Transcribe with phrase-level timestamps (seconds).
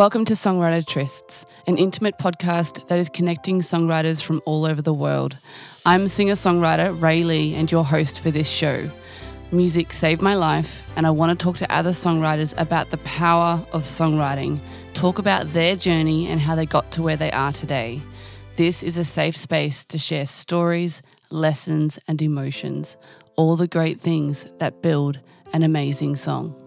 [0.00, 4.94] Welcome to Songwriter Trysts, an intimate podcast that is connecting songwriters from all over the
[4.94, 5.36] world.
[5.84, 8.88] I'm singer songwriter Ray Lee and your host for this show.
[9.52, 13.62] Music saved my life, and I want to talk to other songwriters about the power
[13.74, 14.58] of songwriting,
[14.94, 18.00] talk about their journey and how they got to where they are today.
[18.56, 22.96] This is a safe space to share stories, lessons, and emotions,
[23.36, 25.20] all the great things that build
[25.52, 26.59] an amazing song.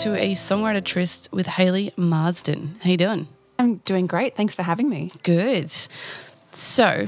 [0.00, 2.80] To a songwriter tryst with Hayley Marsten.
[2.82, 3.28] How you doing?
[3.58, 4.34] I'm doing great.
[4.34, 5.10] Thanks for having me.
[5.22, 5.70] Good.
[6.52, 7.06] So,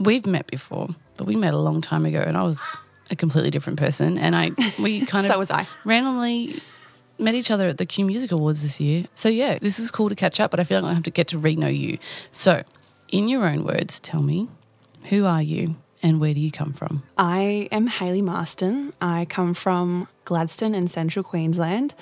[0.00, 2.76] we've met before, but we met a long time ago, and I was
[3.08, 4.18] a completely different person.
[4.18, 4.50] And I
[4.80, 5.68] we kind of So was I.
[5.84, 6.60] randomly
[7.20, 9.04] met each other at the Q Music Awards this year.
[9.14, 11.12] So yeah, this is cool to catch up, but I feel like I have to
[11.12, 11.98] get to re know you.
[12.32, 12.64] So,
[13.10, 14.48] in your own words, tell me
[15.04, 17.02] who are you and where do you come from?
[17.16, 18.92] I am Hayley Marsten.
[19.00, 21.94] I come from Gladstone in central Queensland.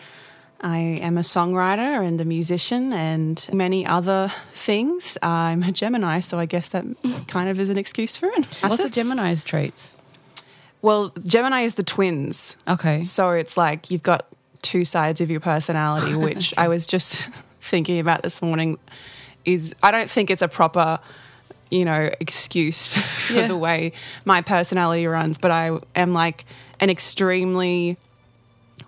[0.61, 5.19] I am a songwriter and a musician and many other things.
[5.23, 6.85] I'm a Gemini, so I guess that
[7.29, 8.37] kind of is an excuse for it.
[8.37, 8.97] What's the Assets?
[8.97, 9.97] Gemini's traits?
[10.83, 12.57] Well, Gemini is the twins.
[12.67, 13.05] Okay.
[13.05, 14.27] So it's like you've got
[14.63, 17.29] two sides of your personality, which I was just
[17.61, 18.79] thinking about this morning.
[19.45, 20.99] Is I don't think it's a proper,
[21.71, 22.89] you know, excuse
[23.27, 23.47] for Yeah.
[23.49, 23.93] the way
[24.25, 26.45] my personality runs, but I am like
[26.81, 27.97] an extremely.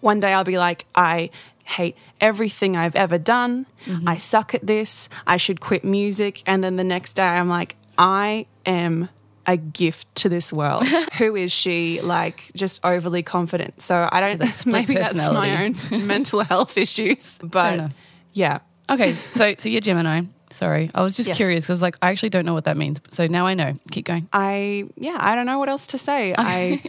[0.01, 1.31] One day I'll be like, I
[1.65, 3.67] hate everything I've ever done.
[3.84, 4.09] Mm-hmm.
[4.09, 5.09] I suck at this.
[5.27, 6.43] I should quit music.
[6.47, 9.09] And then the next day I'm like, I am
[9.47, 10.84] a gift to this world.
[11.19, 12.01] Who is she?
[12.01, 13.81] Like, just overly confident.
[13.81, 17.39] So I don't, that's maybe that's my own mental health issues.
[17.43, 17.91] But
[18.34, 18.61] yeah.
[18.91, 20.23] Okay, so so you're Gemini.
[20.50, 21.36] Sorry, I was just Yes.
[21.36, 23.00] curious because like I actually don't know what that means.
[23.12, 23.75] So now I know.
[23.91, 24.28] Keep going.
[24.32, 26.34] I yeah, I don't know what else to say.
[26.36, 26.82] I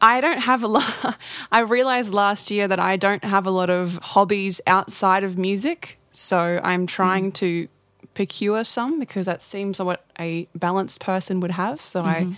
[0.00, 1.16] I don't have a lot.
[1.52, 5.98] I realized last year that I don't have a lot of hobbies outside of music.
[6.10, 7.34] So I'm trying mm.
[7.34, 7.68] to
[8.14, 11.80] procure some because that seems what a balanced person would have.
[11.80, 12.32] So I mm-hmm.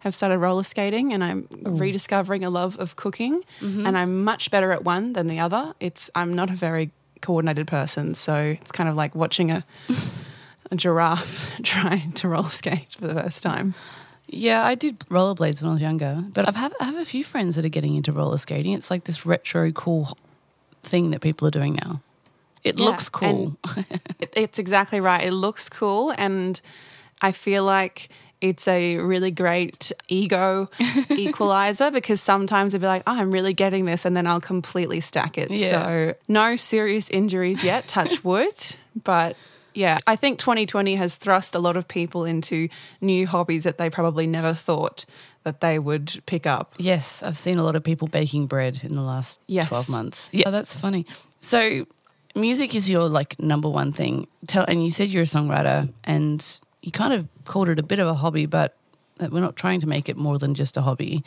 [0.00, 3.86] have started roller skating and I'm rediscovering a love of cooking mm-hmm.
[3.86, 5.74] and I'm much better at one than the other.
[5.80, 6.92] It's I'm not a very
[7.22, 9.64] coordinated person, so it's kind of like watching a
[10.70, 13.74] a giraffe trying to roller skate for the first time.
[14.30, 17.24] Yeah, I did rollerblades when I was younger, but I've have, I have a few
[17.24, 18.74] friends that are getting into roller skating.
[18.74, 20.18] It's like this retro cool
[20.82, 22.02] thing that people are doing now.
[22.62, 23.56] It Yeah, looks cool.
[24.20, 25.24] It, it's exactly right.
[25.24, 26.60] It looks cool, and
[27.22, 28.10] I feel like
[28.40, 30.68] it's a really great ego
[31.10, 35.00] equalizer because sometimes I'll be like, oh, I'm really getting this, and then I'll completely
[35.00, 35.50] stack it.
[35.50, 35.68] Yeah.
[35.68, 38.54] So, no serious injuries yet, touch wood.
[39.02, 39.36] But
[39.74, 42.68] yeah, I think 2020 has thrust a lot of people into
[43.00, 45.04] new hobbies that they probably never thought
[45.44, 46.74] that they would pick up.
[46.78, 49.68] yes, I've seen a lot of people baking bread in the last Yes.
[49.68, 50.28] 12 months.
[50.32, 51.06] Yeah, oh, that's funny.
[51.40, 51.86] So,
[52.34, 54.26] music is your like number one thing.
[54.46, 57.98] Tell and you said you're a songwriter and you kind of called it a bit
[57.98, 58.76] of a hobby, but
[59.20, 61.24] we're not trying to make it more than just a hobby.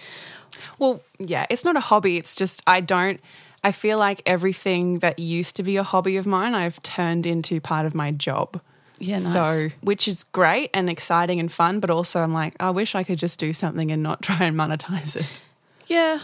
[0.79, 2.17] Well, yeah, it's not a hobby.
[2.17, 3.19] It's just I don't.
[3.63, 7.61] I feel like everything that used to be a hobby of mine, I've turned into
[7.61, 8.59] part of my job.
[8.97, 9.33] Yeah, nice.
[9.33, 13.03] So, which is great and exciting and fun, but also I'm like, I wish I
[13.03, 15.41] could just do something and not try and monetize it.
[15.87, 16.19] Yeah.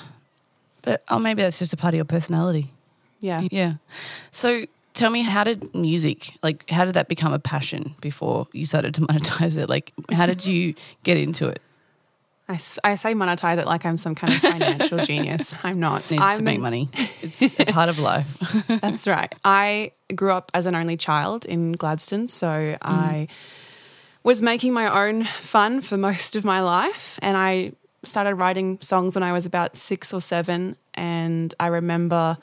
[0.81, 2.71] But oh maybe that's just a part of your personality.
[3.19, 3.43] Yeah.
[3.51, 3.73] Yeah.
[4.31, 4.65] So
[4.97, 8.93] tell me, how did music, like, how did that become a passion before you started
[8.95, 9.69] to monetize it?
[9.69, 11.61] Like, how did you get into it?
[12.49, 12.53] I,
[12.83, 15.53] I say monetize it like I'm some kind of financial genius.
[15.63, 16.09] I'm not.
[16.09, 16.89] Needs I'm to make money.
[17.21, 18.37] It's a part of life.
[18.67, 19.33] That's right.
[19.43, 22.77] I grew up as an only child in Gladstone, so mm.
[22.81, 23.27] I
[24.23, 29.15] was making my own fun for most of my life, and I started writing songs
[29.15, 32.37] when I was about six or seven, and I remember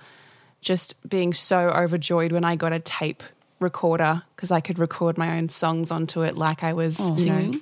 [0.65, 3.23] just being so overjoyed when I got a tape
[3.61, 7.27] recorder because I could record my own songs onto it like I was oh, you
[7.27, 7.61] know,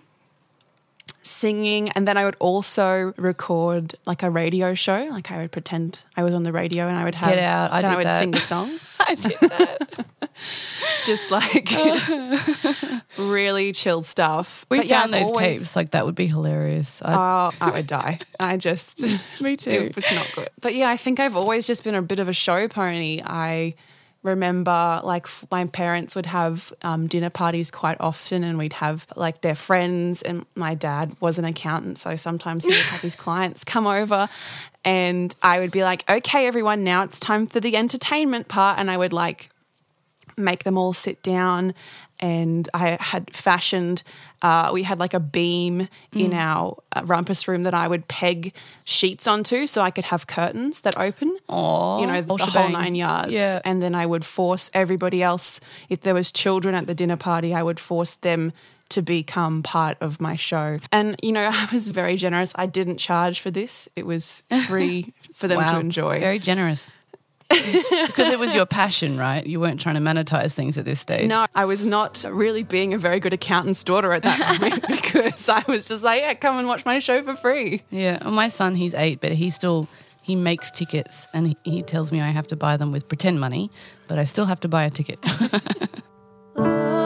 [1.24, 1.90] Singing?
[1.90, 5.06] and then I would also record like a radio show.
[5.10, 7.70] Like I would pretend I was on the radio and I would have Get out,
[7.72, 8.18] I then did I would that.
[8.20, 8.98] sing the songs.
[9.06, 10.06] I did that.
[11.04, 11.68] Just like
[13.18, 14.66] really chill stuff.
[14.68, 15.76] We But found I've those always- tapes.
[15.76, 17.02] Like, that would be hilarious.
[17.04, 18.18] I, Oh, I would die.
[18.40, 19.04] I just
[19.40, 19.70] me too.
[19.70, 20.50] it was not good.
[20.60, 23.20] But yeah, I think I've always just been a bit of a show pony.
[23.24, 23.74] I
[24.22, 29.06] remember like f- my parents would have um, dinner parties quite often and we'd have
[29.16, 33.16] like their friends and my dad was an accountant so sometimes he would have his
[33.24, 34.28] clients come over
[34.84, 38.78] and I would be like okay everyone now it's time for the entertainment part.
[38.78, 39.50] And I would like
[40.36, 41.74] make them all sit down
[42.22, 44.04] and I had fashioned.
[44.40, 48.54] Uh, we had like a beam in our uh, rumpus room that I would peg
[48.84, 51.36] sheets onto, so I could have curtains that open.
[51.48, 53.32] Aw, you know, whole the whole nine yards.
[53.32, 53.60] Yeah.
[53.64, 55.60] And then I would force everybody else.
[55.88, 58.52] If there was children at the dinner party, I would force them
[58.90, 60.76] to become part of my show.
[60.92, 62.52] And you know, I was very generous.
[62.54, 63.88] I didn't charge for this.
[63.96, 66.20] It was free for them to enjoy.
[66.20, 66.90] Very generous.
[68.06, 69.46] Because it was your passion, right?
[69.46, 71.28] You weren't trying to monetize things at this stage.
[71.28, 75.48] No, I was not really being a very good accountant's daughter at that point because
[75.48, 77.82] I was just like, yeah, come and watch my show for free.
[77.90, 79.88] Yeah, well, my son, he's eight, but he still
[80.22, 83.40] he makes tickets, and he, he tells me I have to buy them with pretend
[83.40, 83.70] money,
[84.06, 85.18] but I still have to buy a ticket.
[86.54, 87.01] Oh.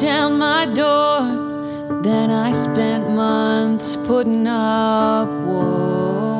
[0.00, 6.30] Down my door, then I spent months putting up walls.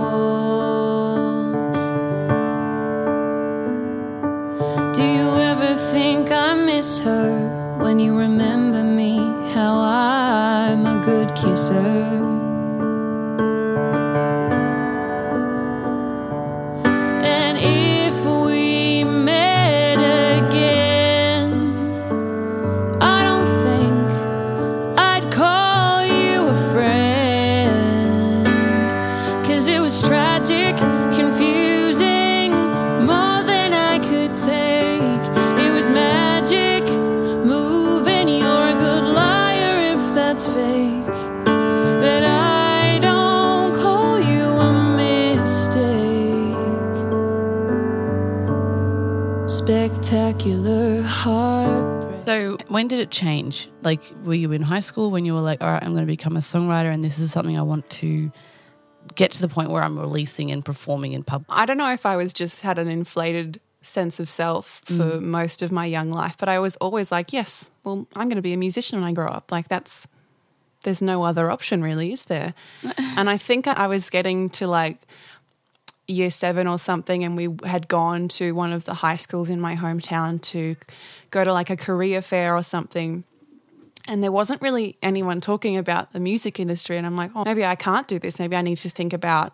[4.97, 9.19] Do you ever think I miss her when you remember me?
[9.53, 12.40] How I'm a good kisser.
[53.11, 53.69] It change?
[53.83, 56.07] Like, were you in high school when you were like, all right, I'm going to
[56.07, 58.31] become a songwriter, and this is something I want to
[59.15, 61.47] get to the point where I'm releasing and performing in public?
[61.51, 65.23] I don't know if I was just had an inflated sense of self for mm.
[65.23, 68.43] most of my young life, but I was always like, yes, well, I'm going to
[68.43, 69.51] be a musician when I grow up.
[69.51, 70.07] Like that's
[70.85, 72.55] there's no other option really, is there?
[72.99, 74.99] and I think I was getting to like
[76.11, 79.61] year 7 or something and we had gone to one of the high schools in
[79.61, 80.77] my hometown to
[81.31, 83.25] go to like a career fair or something.
[84.09, 87.65] And there wasn't really anyone talking about the music industry and I'm like, "Oh, maybe
[87.65, 88.39] I can't do this.
[88.39, 89.53] Maybe I need to think about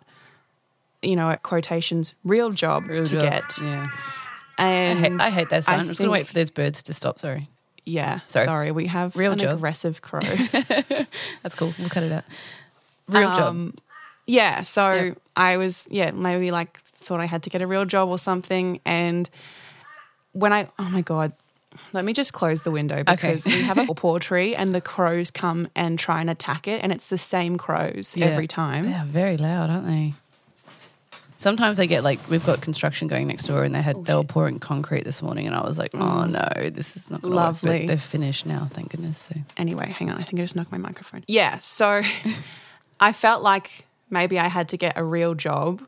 [1.03, 3.43] you know, at quotations, real job to get.
[3.61, 3.87] Yeah.
[4.57, 5.81] I And hate, I hate that sound.
[5.81, 7.19] I'm just going to wait for those birds to stop.
[7.19, 7.47] Sorry.
[7.85, 8.45] Yeah, Sorry.
[8.45, 8.71] sorry.
[8.71, 9.55] We have Real an job.
[9.57, 10.21] aggressive crow.
[11.43, 11.71] That's cool.
[11.77, 12.23] We'll cut it out.
[13.07, 13.39] Real job.
[13.47, 13.73] Um,
[14.25, 15.11] Yeah, so Yeah.
[15.37, 18.81] I was yeah maybe like thought I had to get a real job or something,
[18.85, 19.29] and
[20.33, 21.33] when I oh my god.
[21.93, 25.29] Let me just close the window because we have a paw tree and the crows
[25.29, 28.25] come and try and attack it, and it's the same crows Yeah.
[28.25, 28.87] every time.
[28.87, 30.15] They are very loud, aren't they?
[31.37, 34.15] Sometimes they get like we've got construction going next door, and they had oh, they
[34.15, 36.31] were pouring concrete this morning, and I was like, oh mm.
[36.31, 37.31] no, this is not work.
[37.31, 37.81] Lovely.
[37.81, 39.19] But they're finished now, thank goodness.
[39.19, 40.17] So Anyway, hang on.
[40.17, 41.25] I think I just knocked my microphone.
[41.27, 41.59] Yeah.
[41.59, 42.01] So
[42.99, 45.81] I felt like maybe I had to get a real job.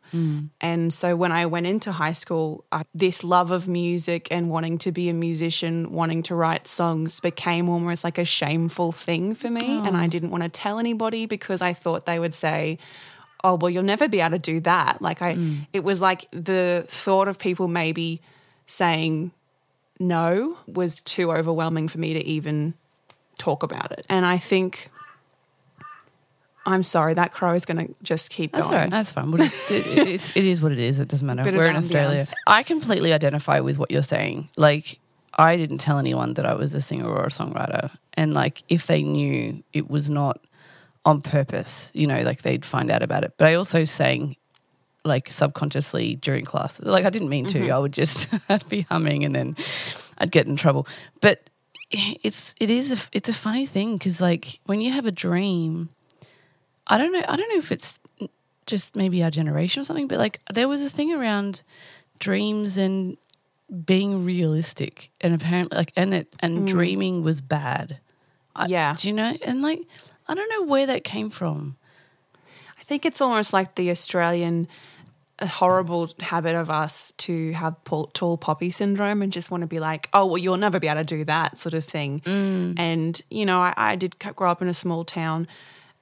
[0.61, 4.77] And so when I went into high school, I, this love of music and wanting
[4.79, 9.49] to be a musician, wanting to write songs became almost like a shameful thing for
[9.49, 9.77] me.
[9.79, 10.07] And I oh.
[10.07, 12.77] didn't want to tell anybody because I thought they would say,
[13.43, 15.01] oh, well, you'll never be able to do that.
[15.01, 15.67] Like, I, mm.
[15.71, 18.21] it was like the thought of people maybe
[18.65, 19.31] saying,
[19.99, 22.73] no was too overwhelming for me to even
[23.37, 24.05] talk about it.
[24.09, 24.89] And I think
[26.65, 28.77] I'm sorry, that crow is going to just keep that's going.
[28.79, 28.89] right.
[28.91, 29.31] That's fine.
[29.31, 30.99] We'll just, it, it- it's, it is what it is.
[30.99, 31.43] It doesn't matter.
[31.43, 32.25] We're in Australia.
[32.47, 34.49] I completely identify with what you're saying.
[34.57, 34.99] Like,
[35.37, 38.87] I didn't tell anyone that I was a singer or a songwriter, and like, if
[38.87, 40.41] they knew, it was not
[41.05, 41.91] on purpose.
[41.93, 43.33] You know, like they'd find out about it.
[43.37, 44.35] But I also sang
[45.05, 46.81] like subconsciously during class.
[46.81, 47.59] Like I didn't mean to.
[47.59, 47.71] Mm-hmm.
[47.71, 48.27] I would just
[48.69, 49.55] be humming and then
[50.17, 50.87] I'd get in trouble.
[51.21, 51.49] But
[51.91, 55.89] it's it is a, it's a funny thing because like when you have a dream,
[56.89, 57.99] I don't know I don't know if it's
[58.65, 61.61] just maybe our generation or something, but like there was a thing around
[62.19, 63.17] dreams and
[63.85, 67.99] being realistic and apparently like and it and dreaming was bad.
[68.55, 68.95] I- Yeah.
[68.97, 69.37] do you know?
[69.43, 69.81] And like
[70.27, 71.75] I don't know where that came from.
[72.79, 74.67] I think it's almost like the Australian
[75.39, 77.75] uh, horrible habit of us to have
[78.13, 81.01] tall poppy syndrome and just want to be like, oh, well, you'll never be able
[81.01, 82.21] to do that sort of thing.
[82.25, 85.47] And, you know, I, I did grow up in a small town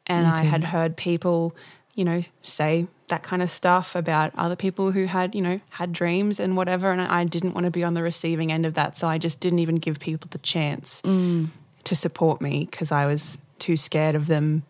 [0.08, 1.56] and I had heard people,
[1.96, 5.94] you know, say that kind of stuff about other people who had, you know, had
[5.94, 6.92] dreams and whatever.
[6.92, 8.98] And I didn't want to be on the receiving end of that.
[8.98, 11.48] So I just didn't even give people the chance Mm.
[11.86, 14.64] to support me because I was too scared of them,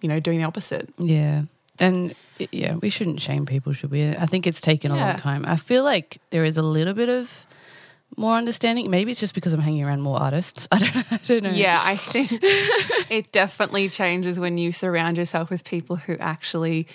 [0.00, 0.88] you know, doing the opposite.
[0.98, 1.42] Yeah.
[1.80, 2.14] And
[2.52, 4.08] yeah, we shouldn't shame people, should we?
[4.08, 5.08] I think it's taken a Yeah.
[5.08, 5.44] long time.
[5.46, 7.44] I feel like there is a little bit of
[8.16, 8.90] more understanding.
[8.90, 10.68] Maybe it's just because I'm hanging around more artists.
[10.72, 11.50] I don't, I don't know.
[11.50, 12.30] Yeah, I think
[13.10, 16.86] it definitely changes when you surround yourself with people who actually,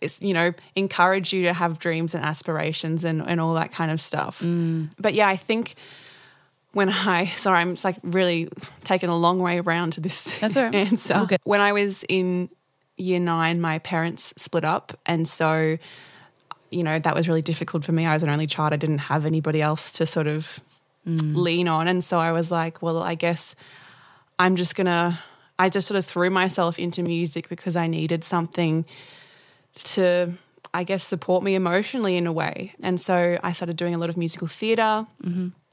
[0.00, 3.90] is, you know, encourage you to have dreams and aspirations and, and all that kind
[3.90, 4.40] of stuff.
[4.40, 4.90] Mm.
[4.98, 5.74] But yeah, I think
[6.72, 8.48] when I, sorry, I'm like really
[8.82, 10.74] taking a long way around to this That's right.
[10.74, 11.14] answer.
[11.14, 12.50] We'll When I was in
[12.96, 14.92] year nine, my parents split up.
[15.06, 15.78] And so,
[16.74, 18.04] you know, that was really difficult for me.
[18.04, 18.72] I was an only child.
[18.72, 20.60] I didn't have anybody else to sort of
[21.06, 21.86] lean on.
[21.86, 23.54] And so I was like, well, I guess
[24.38, 25.18] I'm just going to,
[25.58, 28.84] I just sort of threw myself into music because I needed something
[29.84, 30.32] to,
[30.72, 32.74] I guess, support me emotionally in a way.
[32.82, 35.06] And so I started doing a lot of musical theater.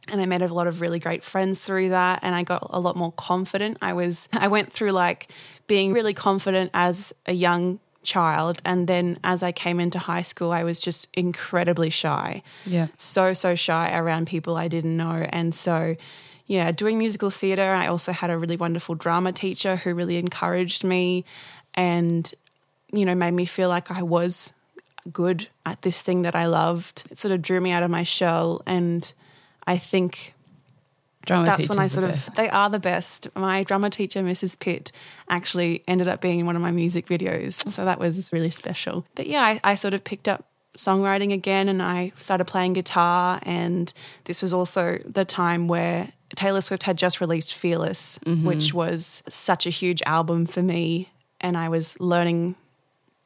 [0.08, 2.79] And I made a lot of really great friends through that, and I got a
[2.79, 3.77] lot more confident.
[3.84, 5.27] I was, I went through like
[5.67, 10.51] being really confident as a young child, and then as I came into high school,
[10.51, 12.88] I was just incredibly shy Yeah.
[12.98, 15.96] so so shy around people I didn't know, and so
[16.48, 17.72] yeah, doing musical theater.
[17.72, 21.24] I also had a really wonderful drama teacher who really encouraged me,
[21.75, 22.29] and
[22.91, 24.53] you know made me feel like I was
[25.12, 27.03] good at this thing that I loved.
[27.10, 29.12] It sort of drew me out of my shell, and
[29.65, 30.34] I think
[31.25, 32.35] Drama that's when I sort of best.
[32.35, 33.27] they are the best.
[33.35, 34.57] My drama teacher, Mrs.
[34.57, 34.91] Pitt,
[35.29, 39.05] actually ended up being in one of my music videos, so that was really special.
[39.15, 40.45] But yeah, I, I sort of picked up
[40.77, 43.39] songwriting again, and I started playing guitar.
[43.43, 48.45] And this was also the time where Taylor Swift had just released "Fearless," mm-hmm.
[48.45, 51.09] which was such a huge album for me,
[51.39, 52.55] and I was learning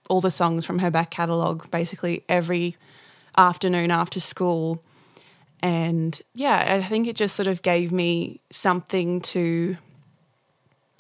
[0.10, 2.76] all the songs from her back catalogue basically every
[3.38, 4.84] afternoon after school.
[5.66, 9.76] And yeah, I think it just sort of gave me something to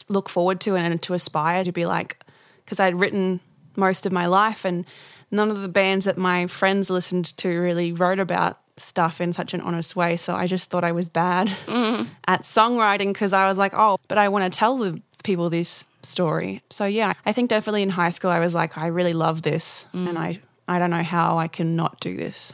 [0.10, 2.17] look forward to and to aspire to be like,
[2.63, 3.41] because I'd written
[3.75, 4.84] most of my life and
[5.29, 9.53] none of the bands that my friends listened to really wrote about stuff in such
[9.53, 10.15] an honest way.
[10.15, 12.10] So I just thought I was bad mm-hmm.
[12.27, 15.86] at songwriting because I was like, oh, but I want to tell the people this
[16.01, 16.63] story.
[16.72, 19.86] So yeah, I think definitely in high school I was like, I really love this
[19.93, 20.10] mm.
[20.10, 22.51] and I, I don't know how I can not do this.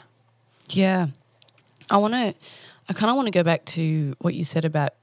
[0.67, 1.07] Yeah.
[1.91, 2.33] I want to,
[2.89, 4.93] I kind of want to go back to what you said about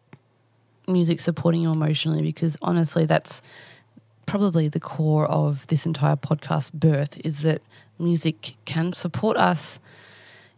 [0.86, 3.42] music supporting you emotionally because honestly, that's
[4.26, 7.62] probably the core of this entire podcast birth is that
[7.98, 9.80] music can support us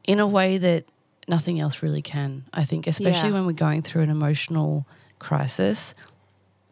[0.04, 0.84] in a way that
[1.28, 2.44] nothing else really can.
[2.52, 3.34] I think, especially Yeah.
[3.34, 4.86] when we're going through an emotional
[5.18, 5.94] crisis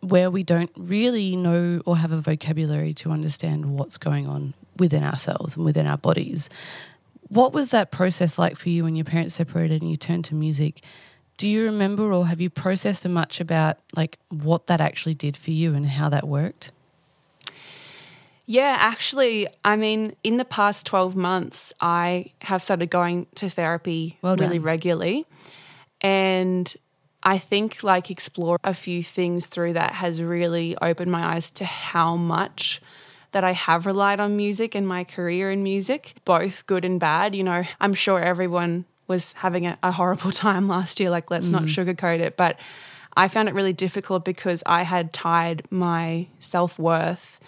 [0.00, 5.02] where we don't really know or have a vocabulary to understand what's going on within
[5.02, 6.48] ourselves and within our bodies.
[7.28, 10.34] What was that process like for you when your parents separated and you turned to
[10.34, 10.82] music?
[11.36, 15.50] Do you remember or have you processed much about like what that actually did for
[15.50, 16.72] you and how that worked?
[18.46, 24.16] Yeah, actually, I mean, in the past 12 months, I have started going to therapy
[24.22, 25.26] Well really regularly.
[26.00, 26.72] And
[27.22, 31.66] I think like explore a few things through that has really opened my eyes to
[31.66, 32.80] how much
[33.32, 37.34] that I have relied on music and my career in music, both good and bad.
[37.34, 41.48] You know, I'm sure everyone was having a, a horrible time last year, like, let's
[41.48, 41.68] not mm.
[41.68, 42.36] sugarcoat it.
[42.36, 42.58] But
[43.16, 47.40] I found it really difficult because I had tied my self worth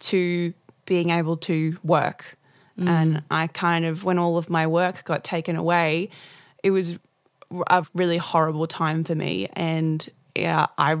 [0.00, 0.52] to
[0.86, 2.36] being able to work.
[2.78, 2.88] Mm.
[2.88, 6.10] And I kind of, when all of my work got taken away,
[6.62, 6.98] it was
[7.68, 9.48] a really horrible time for me.
[9.54, 10.98] And yeah, I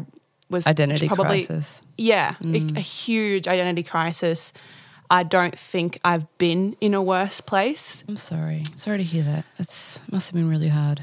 [0.50, 1.80] was Identity probably, crisis.
[1.96, 2.76] yeah, a, mm.
[2.76, 4.52] a huge identity crisis.
[5.10, 8.04] I don't think I've been in a worse place.
[8.08, 8.62] I'm sorry.
[8.76, 9.44] Sorry to hear that.
[9.58, 11.02] It must have been really hard.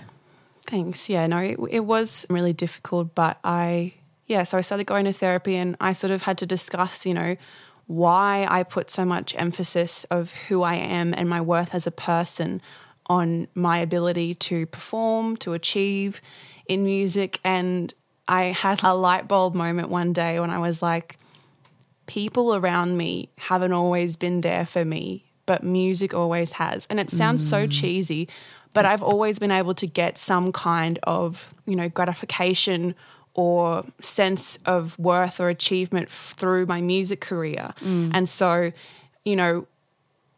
[0.65, 1.09] Thanks.
[1.09, 3.93] Yeah, no, it, it was really difficult, but I,
[4.25, 7.13] yeah, so I started going to therapy and I sort of had to discuss, you
[7.13, 7.35] know,
[7.87, 11.91] why I put so much emphasis of who I am and my worth as a
[11.91, 12.61] person
[13.07, 16.21] on my ability to perform, to achieve
[16.67, 17.39] in music.
[17.45, 17.93] And
[18.27, 21.17] I had a light bulb moment one day when I was like,
[22.05, 26.87] people around me haven't always been there for me, but music always has.
[26.89, 27.71] And it sounds so mm.
[27.71, 28.27] cheesy,
[28.73, 32.95] but I've always been able to get some kind of, you know, gratification
[33.33, 37.73] or sense of worth or achievement f- through my music career.
[37.81, 38.11] Mm.
[38.13, 38.71] And so,
[39.23, 39.67] you know,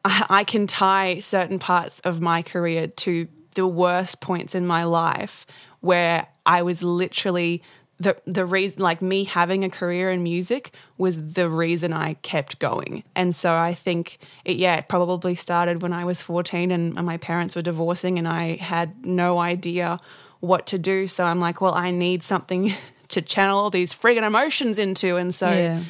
[0.03, 4.83] I, I can tie certain parts of my career to the worst points in my
[4.83, 5.45] life
[5.81, 7.61] where I was literally
[7.99, 12.57] the the reason like me having a career in music was the reason I kept
[12.57, 13.03] going.
[13.15, 17.17] And so I think it yeah, it probably started when I was 14 and my
[17.17, 19.99] parents were divorcing and I had no idea
[20.39, 21.05] what to do.
[21.07, 22.73] So I'm like, well, I need something
[23.09, 25.17] to channel all these friggin' emotions into.
[25.17, 25.83] And so Yeah.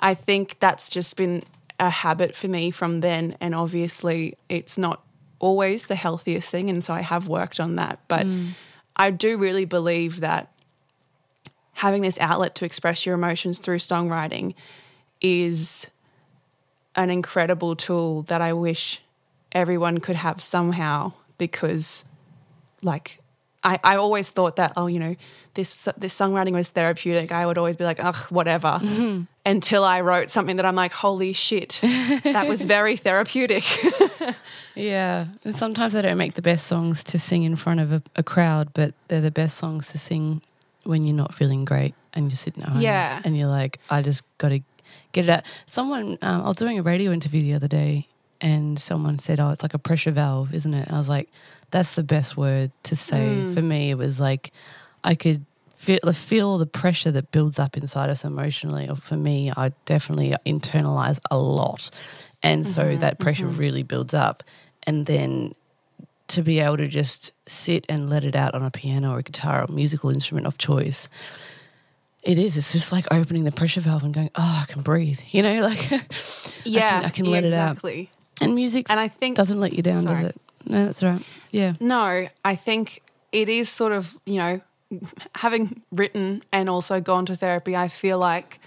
[0.00, 1.44] I think that's just been
[1.80, 3.36] a habit for me from then.
[3.40, 5.02] And obviously, it's not
[5.38, 6.68] always the healthiest thing.
[6.68, 8.00] And so I have worked on that.
[8.08, 8.50] But mm.
[8.96, 10.52] I do really believe that
[11.74, 14.54] having this outlet to express your emotions through songwriting
[15.20, 15.90] is
[16.94, 19.00] an incredible tool that I wish
[19.52, 22.04] everyone could have somehow because
[22.82, 23.18] like
[23.64, 25.16] I, I always thought that oh you know
[25.54, 28.80] this this songwriting was therapeutic I would always be like ugh whatever
[29.46, 33.64] until I wrote something that I'm like holy shit that was very therapeutic
[34.74, 35.26] Yeah.
[35.44, 38.22] And sometimes I don't make the best songs to sing in front of a, a
[38.22, 40.42] crowd, but they're the best songs to sing
[40.84, 42.80] when you're not feeling great and you're sitting at home.
[42.80, 43.20] Yeah.
[43.24, 44.60] And you're like, I just got to
[45.12, 45.44] get it out.
[45.66, 48.08] Someone, um, I was doing a radio interview the other day
[48.40, 50.86] and someone said, Oh, it's like a pressure valve, isn't it?
[50.86, 51.30] And I was like,
[51.74, 53.52] That's the best word to say.
[53.52, 53.64] For mm.
[53.64, 54.52] me, it was like,
[55.02, 58.88] I could feel, feel the pressure that builds up inside us emotionally.
[59.00, 61.90] For me, I definitely internalize a lot.
[62.44, 63.56] And so mm-hmm, that pressure mm-hmm.
[63.56, 64.44] really builds up.
[64.84, 65.56] And then
[66.28, 69.24] to be able to just sit and let it out on a piano or a
[69.24, 71.08] guitar or musical instrument of choice.
[72.22, 72.56] It is.
[72.56, 75.18] It's just like opening the pressure valve and going, oh, I can breathe.
[75.32, 75.90] You know, like
[76.64, 77.72] yeah I can yeah, let it out.
[77.72, 80.14] exactly and music and I think doesn't let you down, Sorry.
[80.16, 80.40] does it?
[80.66, 81.22] No, that's right.
[81.50, 81.74] Yeah.
[81.80, 83.02] No, I think
[83.32, 84.60] it is sort of, you know,
[85.34, 88.60] having written and also gone to therapy, I feel like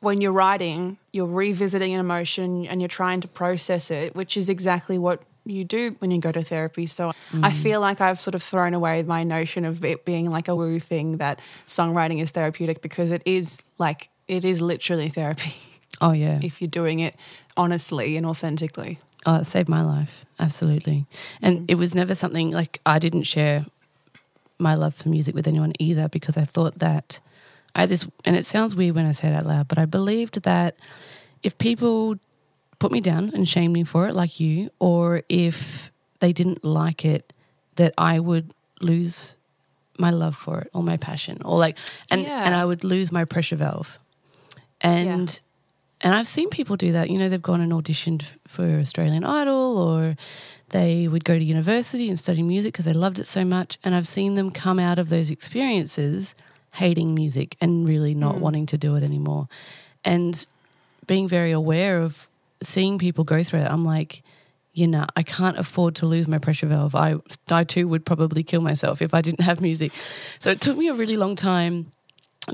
[0.00, 4.48] when you're writing, you're revisiting an emotion and you're trying to process it, which is
[4.48, 6.86] exactly what you do when you go to therapy.
[6.86, 7.08] So
[7.42, 7.52] I mm.
[7.52, 10.78] feel like I've sort of thrown away my notion of it being like a woo
[10.78, 15.54] thing that songwriting is therapeutic because it is like, it is literally therapy
[16.00, 16.38] Oh, yeah.
[16.42, 17.14] if you're doing it
[17.56, 18.98] honestly and authentically.
[19.28, 20.24] Oh, it saved my life.
[20.40, 21.04] Absolutely.
[21.42, 21.64] And mm.
[21.68, 23.66] it was never something like I didn't share
[24.58, 27.20] my love for music with anyone either because I thought that
[27.74, 29.84] I had this, and it sounds weird when I say it out loud, but I
[29.84, 30.76] believed that
[31.42, 32.16] if people
[32.78, 37.04] put me down and shamed me for it, like you, or if they didn't like
[37.04, 37.34] it,
[37.76, 39.36] that I would lose
[39.98, 41.76] my love for it or my passion or like,
[42.10, 42.44] and, Yeah.
[42.44, 43.98] and I would lose my pressure valve.
[44.80, 45.38] And
[46.00, 47.10] and I've seen people do that.
[47.10, 50.16] You know, they've gone and auditioned for Australian Idol or
[50.70, 53.78] they would go to university and study music because they loved it so much.
[53.82, 56.34] And I've seen them come out of those experiences
[56.72, 58.40] hating music and really not mm.
[58.40, 59.48] wanting to do it anymore.
[60.04, 60.46] And
[61.06, 62.28] being very aware of
[62.62, 64.22] seeing people go through it, I'm like,
[64.74, 66.94] you know, I can't afford to lose my pressure valve.
[66.94, 67.16] I,
[67.50, 69.90] I too would probably kill myself if I didn't have music.
[70.38, 71.90] So it took me a really long time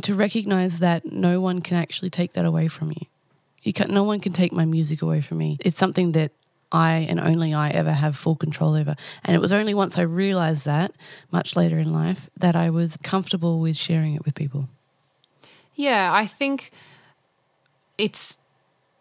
[0.00, 3.06] to recognize that no one can actually take that away from you.
[3.64, 5.58] You can no one can take my music away from me.
[5.60, 6.30] It's something that
[6.70, 8.94] I and only I ever have full control over.
[9.24, 10.92] And it was only once I realized that,
[11.30, 14.68] much later in life, that I was comfortable with sharing it with people.
[15.74, 16.70] Yeah, I think
[17.98, 18.38] it's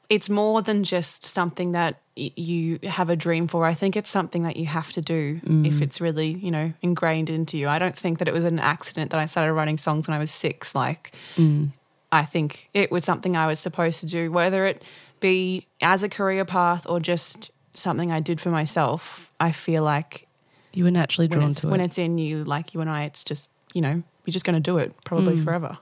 [0.09, 3.65] it's more than just something that you have a dream for.
[3.65, 5.65] I think it's something that you have to do mm.
[5.65, 7.67] if it's really, you know, ingrained into you.
[7.67, 10.19] I don't think that it was an accident that I started writing songs when I
[10.19, 11.69] was 6 like mm.
[12.13, 14.81] I think it was something I was supposed to do whether it
[15.19, 19.31] be as a career path or just something I did for myself.
[19.39, 20.27] I feel like
[20.73, 21.69] You were naturally drawn it's, it.
[21.69, 24.55] when it's in you like you and I it's just, you know, you're just going
[24.63, 25.43] to do it probably mm.
[25.43, 25.77] forever.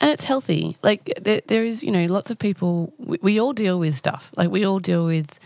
[0.00, 0.76] and it's healthy.
[0.82, 2.92] Like there, there is, you know, lots of people.
[2.98, 4.30] We, we all deal with stuff.
[4.36, 5.38] Like we all deal with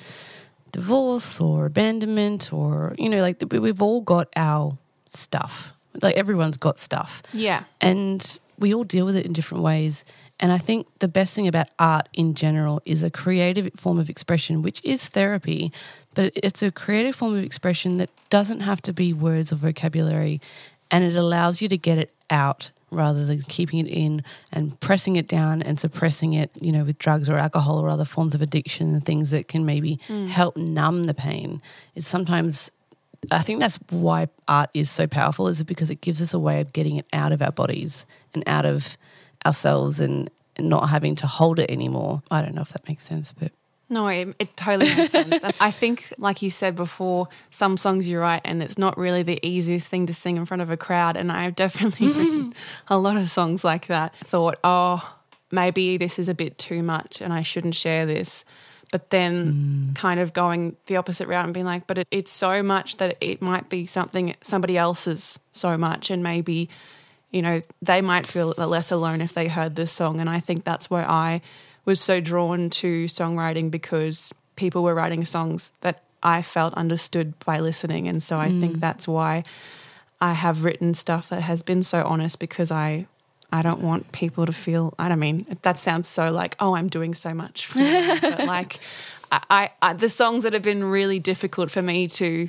[0.73, 4.77] divorce or abandonment, or you know, like we- we've all got our
[5.09, 5.73] stuff.
[6.03, 7.65] Like everyone's got stuff, Yeah.
[7.81, 8.21] and
[8.59, 10.05] we all deal with it in different ways.
[10.41, 14.09] And I think the best thing about art in general is a creative form of
[14.09, 15.73] expression, which is therapy,
[16.15, 20.41] but it's a creative form of expression that doesn't have to be words or vocabulary.
[20.91, 25.17] And it allows you to get it out rather than keeping it in and pressing
[25.17, 28.41] it down and suppressing it, you know, with drugs or alcohol or other forms of
[28.41, 30.29] addiction and things that can maybe mm.
[30.29, 31.61] help numb the pain.
[31.95, 32.71] It's sometimes
[33.31, 36.61] I think that's why art is so powerful, is because it gives us a way
[36.61, 38.97] of getting it out of our bodies and out of
[39.47, 42.23] ourselves and, not having to hold it anymore.
[42.31, 43.53] I don't know if that makes sense, but
[43.89, 45.43] No, it, it totally makes sense.
[45.43, 49.23] And I think, like you said before, some songs you write, and it's not really
[49.23, 51.17] the easiest thing to sing in front of a crowd.
[51.17, 52.55] And I've definitely written
[52.89, 54.15] a lot of songs like that.
[54.25, 55.17] Thought, oh,
[55.51, 58.45] maybe this is a bit too much, and I shouldn't share this.
[58.91, 59.97] But then, mm.
[59.97, 63.17] kind of going the opposite route and being like, but it, it's so much that
[63.21, 66.69] it might be something somebody else's so much, and maybe
[67.31, 70.21] you know, they might feel less alone if they heard this song.
[70.21, 71.41] And I think that's where I
[71.85, 77.61] was so drawn to songwriting because people were writing songs that I felt understood by
[77.61, 78.09] listening.
[78.09, 78.61] And so I mm.
[78.61, 79.45] think that's why
[80.21, 83.07] I have written stuff that has been so honest because I
[83.51, 86.89] I don't want people to feel I don't mean that sounds so like oh I'm
[86.89, 88.81] doing so much for them, but like
[89.31, 92.49] I, I, the songs that have been really difficult for me to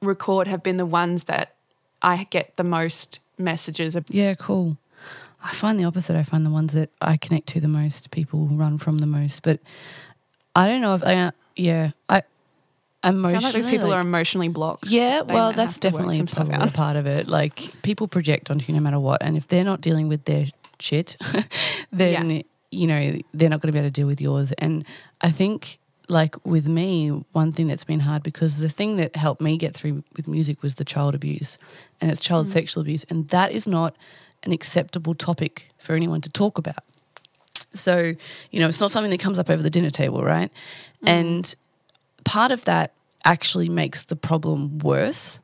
[0.00, 1.54] record have been the ones that
[2.00, 3.96] I get the most messages.
[4.08, 4.76] Yeah, cool.
[5.42, 6.16] I find the opposite.
[6.16, 9.42] I find the ones that I connect to the most, people run from the most.
[9.42, 9.60] But
[10.54, 12.22] I don't know if I, yeah, I
[13.04, 13.32] emotionally.
[13.32, 14.88] Sound like these people like, are emotionally blocked.
[14.88, 17.28] Yeah, well, that's definitely a part of it.
[17.28, 20.46] Like people project onto you no matter what, and if they're not dealing with their
[20.78, 21.16] shit,
[21.92, 22.42] then yeah.
[22.70, 24.52] you know they're not going to be able to deal with yours.
[24.52, 24.84] And
[25.20, 25.78] I think
[26.08, 29.74] like with me, one thing that's been hard because the thing that helped me get
[29.74, 31.58] through with music was the child abuse
[32.00, 32.50] and it's child mm.
[32.50, 33.04] sexual abuse.
[33.04, 33.96] And that is not
[34.42, 36.84] an acceptable topic for anyone to talk about.
[37.72, 38.14] So,
[38.50, 40.50] you know, it's not something that comes up over the dinner table, right?
[41.04, 41.08] Mm.
[41.08, 41.54] And
[42.24, 42.92] part of that
[43.24, 45.40] actually makes the problem worse.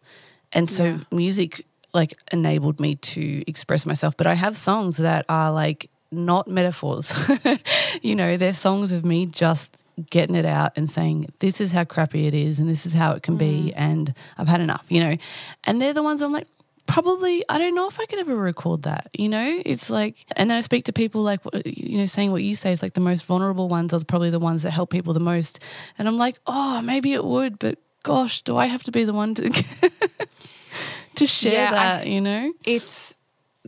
[0.52, 0.98] And so yeah.
[1.12, 4.16] music like enabled me to express myself.
[4.16, 7.14] But I have songs that are like not metaphors.
[8.02, 9.76] you know, they're songs of me just
[10.10, 13.12] getting it out and saying, this is how crappy it is and this is how
[13.12, 13.38] it can mm.
[13.38, 15.16] be and I've had enough, you know.
[15.64, 16.46] And they're the ones I'm like,
[16.86, 19.62] probably, I don't know if I could ever record that, you know?
[19.64, 22.72] It's like, and then I speak to people like, you know, saying what you say
[22.72, 25.62] is like the most vulnerable ones are probably the ones that help people the most.
[25.98, 29.12] And I'm like, oh, maybe it would, but gosh, do I have to be the
[29.12, 29.50] one to,
[31.14, 32.52] to share yeah, that, I, you know?
[32.64, 33.14] It's,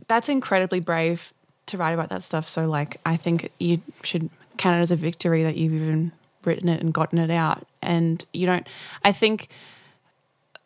[0.07, 1.31] that's incredibly brave
[1.67, 2.49] to write about that stuff.
[2.49, 6.11] So, like, I think you should count it as a victory that you've even
[6.45, 7.67] written it and gotten it out.
[7.81, 8.67] And you don't,
[9.03, 9.49] I think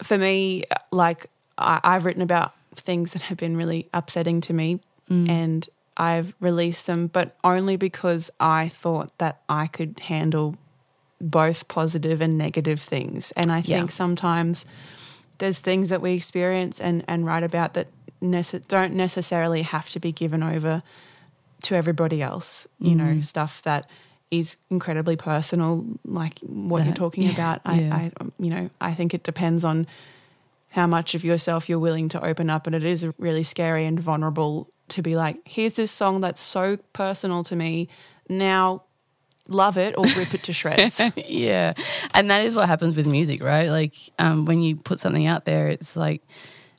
[0.01, 4.79] for me, like I, have written about things that have been really upsetting to me
[5.09, 5.29] mm.
[5.29, 10.57] and I've released them, but only because I thought that I could handle
[11.21, 13.31] both positive and negative things.
[13.31, 13.93] And I think yeah.
[13.93, 14.65] sometimes
[15.37, 17.87] there's things that we experience and, and write about that
[18.21, 20.83] nece- don't necessarily have to be given over
[21.63, 22.67] to everybody else.
[22.79, 22.97] You mm.
[22.97, 23.89] know, stuff that
[24.31, 27.61] is incredibly personal, like what that, you're talking yeah, about.
[27.65, 27.95] I, yeah.
[27.95, 29.87] I, you know, I think it depends on
[30.69, 33.99] how much of yourself you're willing to open up, and it is really scary and
[33.99, 37.87] vulnerable to be like, here's this song that's so personal to me.
[38.29, 38.83] Now
[39.47, 41.01] love it or rip it to shreds.
[41.15, 41.73] yeah.
[42.13, 43.69] And that is what happens with music, right?
[43.69, 46.21] Like um, when you put something out there, it's like,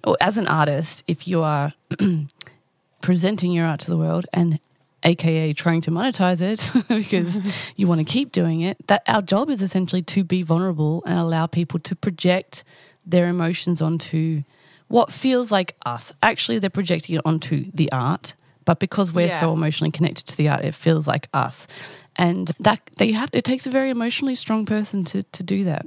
[0.05, 1.73] or as an artist, if you are
[3.01, 4.61] presenting your art to the world and
[5.07, 7.41] aka trying to monetize it because
[7.77, 11.19] you want to keep doing it that our job is essentially to be vulnerable and
[11.19, 12.65] allow people to project
[13.07, 14.43] their emotions onto
[14.89, 16.13] what feels like us.
[16.23, 19.41] Actually they're projecting it onto the art but because we're yeah.
[19.41, 21.67] so emotionally connected to the art it feels like us.
[22.17, 25.87] And that they have it takes a very emotionally strong person to to do that.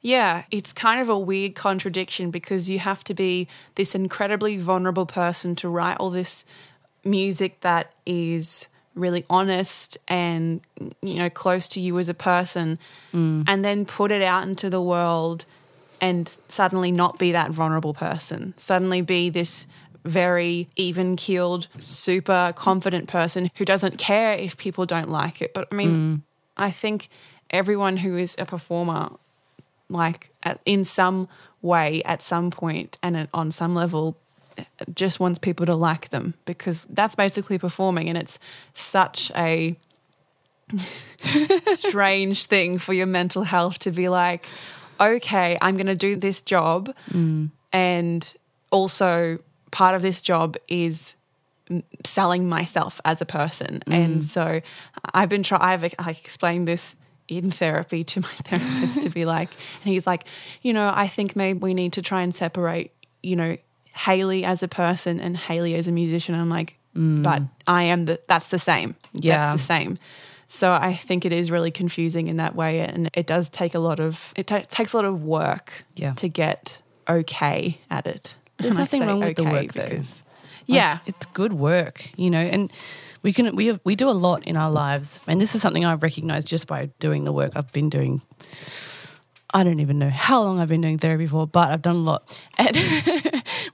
[0.00, 5.06] Yeah, it's kind of a weird contradiction because you have to be this incredibly vulnerable
[5.06, 6.44] person to write all this
[7.04, 10.60] music that is really honest and
[11.02, 12.78] you know close to you as a person
[13.12, 13.44] mm.
[13.46, 15.44] and then put it out into the world
[16.00, 19.66] and suddenly not be that vulnerable person suddenly be this
[20.04, 25.68] very even keeled super confident person who doesn't care if people don't like it but
[25.70, 26.22] i mean mm.
[26.56, 27.08] i think
[27.50, 29.10] everyone who is a performer
[29.88, 31.28] like at, in some
[31.62, 34.16] way at some point and on some level
[34.94, 38.38] just wants people to like them because that's basically performing and it's
[38.72, 39.76] such a
[41.66, 44.46] strange thing for your mental health to be like
[45.00, 47.50] okay i'm going to do this job mm.
[47.72, 48.34] and
[48.70, 49.38] also
[49.70, 51.16] part of this job is
[52.04, 53.92] selling myself as a person mm.
[53.92, 54.60] and so
[55.14, 56.96] i've been trying i've like explained this
[57.28, 59.50] in therapy to my therapist to be like
[59.82, 60.24] and he's like
[60.62, 62.92] you know i think maybe we need to try and separate
[63.22, 63.56] you know
[63.98, 66.34] Hayley as a person and Hayley as a musician.
[66.34, 67.22] I'm like, mm.
[67.22, 68.94] but I am the that's the same.
[69.12, 69.40] Yeah.
[69.40, 69.98] That's the same.
[70.46, 73.78] So I think it is really confusing in that way, and it does take a
[73.78, 76.12] lot of it t- takes a lot of work yeah.
[76.14, 78.34] to get okay at it.
[78.56, 80.72] There's and nothing wrong with okay the work because, though.
[80.72, 82.72] Like, yeah, it's good work, you know, and
[83.22, 85.84] we can we have, we do a lot in our lives, and this is something
[85.84, 88.22] I've recognized just by doing the work I've been doing
[89.50, 92.00] I don't even know how long I've been doing therapy for, but I've done a
[92.00, 92.76] lot and,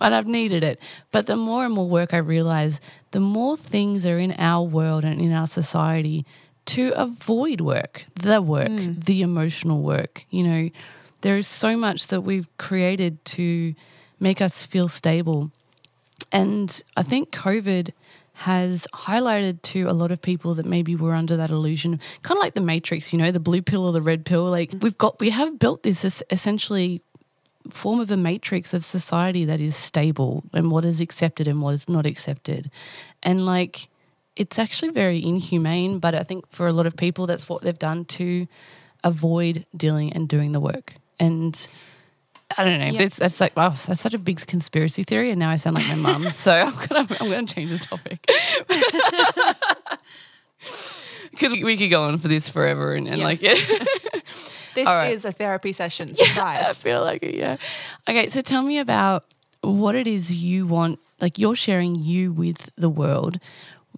[0.01, 0.81] I've needed it.
[1.11, 5.05] But the more and more work I realize, the more things are in our world
[5.05, 6.25] and in our society
[6.67, 9.05] to avoid work, the work, mm.
[9.05, 10.25] the emotional work.
[10.31, 10.71] You know,
[11.23, 13.75] there is so much that we've created to
[14.21, 15.51] make us feel stable.
[16.31, 17.91] And I think COVID
[18.35, 22.43] has highlighted to a lot of people that maybe we're under that illusion, kind of
[22.43, 24.45] like the Matrix, you know, the blue pill or the red pill.
[24.45, 27.01] Like we've got, we have built this essentially
[27.71, 31.75] form of a matrix of society that is stable and what is accepted and what
[31.75, 32.71] is not accepted.
[33.23, 33.89] And like,
[34.37, 37.79] it's actually very inhumane, but I think for a lot of people, that's what they've
[37.79, 38.49] done to
[39.05, 40.95] avoid dealing and doing the work.
[41.21, 41.67] And
[42.57, 42.87] I don't know.
[42.87, 43.03] Yeah.
[43.03, 45.31] It's, that's like, wow, that's such a big conspiracy theory.
[45.31, 46.25] And now I sound like my mum.
[46.33, 48.31] So I'm going to I'm gonna change the topic.
[51.31, 53.25] Because we could go on for this forever and, and Yeah.
[53.25, 53.55] like, yeah.
[54.75, 55.13] This right.
[55.13, 56.15] is a therapy session.
[56.15, 56.65] Surprise.
[56.65, 57.59] I feel like it, yeah.
[58.09, 59.25] Okay, so tell me about
[59.61, 63.39] what it is you want, like you're sharing you with the world.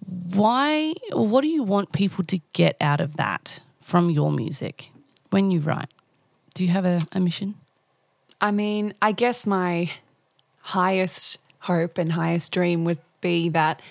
[0.05, 4.91] Why, what do you want people to get out of that from your music
[5.31, 5.89] when you write?
[6.53, 7.55] Do you have a, a mission?
[8.39, 9.91] I mean, I guess my
[10.61, 13.81] highest hope and highest dream would be that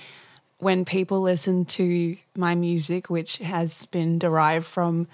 [0.58, 5.08] when people listen to my music, which has been derived from,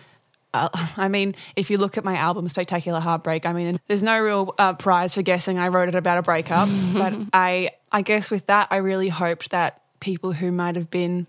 [0.55, 4.21] uh, I mean, if you look at my album, Spectacular Heartbreak, I mean, there's no
[4.21, 6.69] real uh, prize for guessing I wrote it about a breakup.
[6.93, 11.27] but I, I guess with that, I really hoped that people who might have been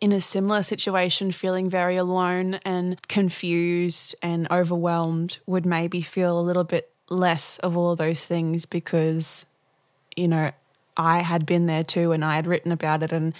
[0.00, 6.42] in a similar situation, feeling very alone and confused and overwhelmed, would maybe feel a
[6.42, 9.46] little bit less of all of those things because,
[10.16, 10.50] you know,
[10.96, 13.12] I had been there too and I had written about it.
[13.12, 13.34] And,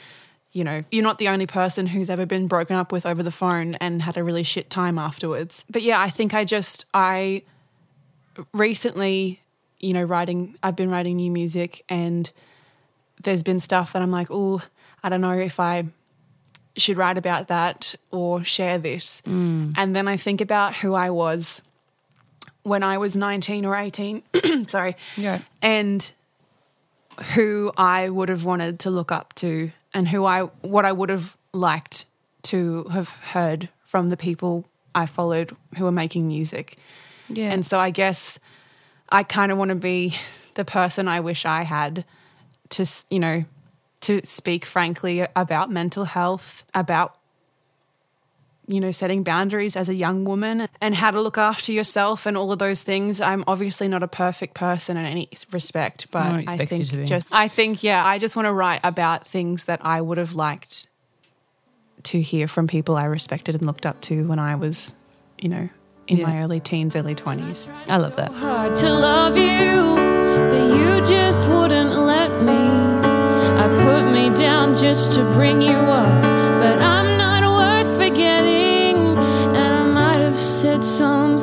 [0.53, 3.31] you know, you're not the only person who's ever been broken up with over the
[3.31, 5.65] phone and had a really shit time afterwards.
[5.71, 7.43] But yeah, I think I just, I
[8.53, 9.41] recently,
[9.81, 12.31] you know, writing, I've been writing new music and
[13.23, 14.63] there's been stuff that I'm like, oh,
[15.03, 15.85] I don't know if I
[16.77, 19.23] should write about that or share this.
[19.23, 19.75] Mm.
[19.77, 21.63] And then I think about who I was
[22.65, 24.23] when I was 19 or 18,
[24.67, 25.39] sorry, Yeah.
[25.63, 26.11] and
[27.35, 31.09] who I would have wanted to look up to and who I what I would
[31.11, 32.07] have liked
[32.45, 36.77] to have heard from the people I followed who were making music.
[37.29, 37.53] Yeah.
[37.53, 38.39] And so I guess
[39.09, 40.17] I kind of want to be
[40.55, 42.05] the person I wish I had
[42.71, 43.45] to, you know,
[44.01, 47.17] to speak frankly about mental health, about,
[48.67, 52.37] you know, setting boundaries as a young woman and how to look after yourself and
[52.37, 53.21] all of those things.
[53.21, 57.49] I'm obviously not a perfect person in any respect, but one I think just, I
[57.49, 60.89] think, yeah, I just want to write about things that I would have liked
[62.05, 64.95] to hear from people I respected and looked up to when I was,
[65.39, 65.69] you know,
[66.07, 66.27] in Yeah.
[66.27, 67.71] my early teens, early 20s.
[67.89, 68.31] I love that.
[68.33, 69.97] hard to love you,
[70.51, 72.53] but you just wouldn't let me.
[72.53, 76.23] I put me down just to bring you up,
[80.65, 81.34] said some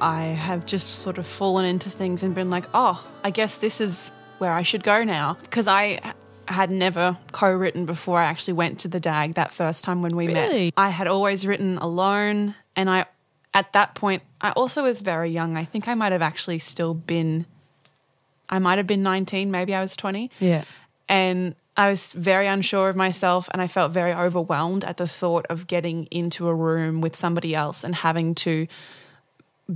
[0.00, 3.80] I have just sort of fallen into things and been like, oh, I guess this
[3.80, 5.36] is where I should go now.
[5.42, 6.00] Because I
[6.48, 10.16] had never co written before I actually went to the DAG that first time when
[10.16, 10.64] we Really?
[10.66, 10.74] met.
[10.76, 12.56] I had always written alone.
[12.74, 13.04] And I,
[13.54, 15.56] at that point, I also was very young.
[15.56, 17.46] I think I might have actually still been,
[18.48, 20.64] I might have been 19, maybe I was 20 Yeah.
[21.08, 25.46] and I was very unsure of myself and I felt very overwhelmed at the thought
[25.48, 28.66] of getting into a room with somebody else and having to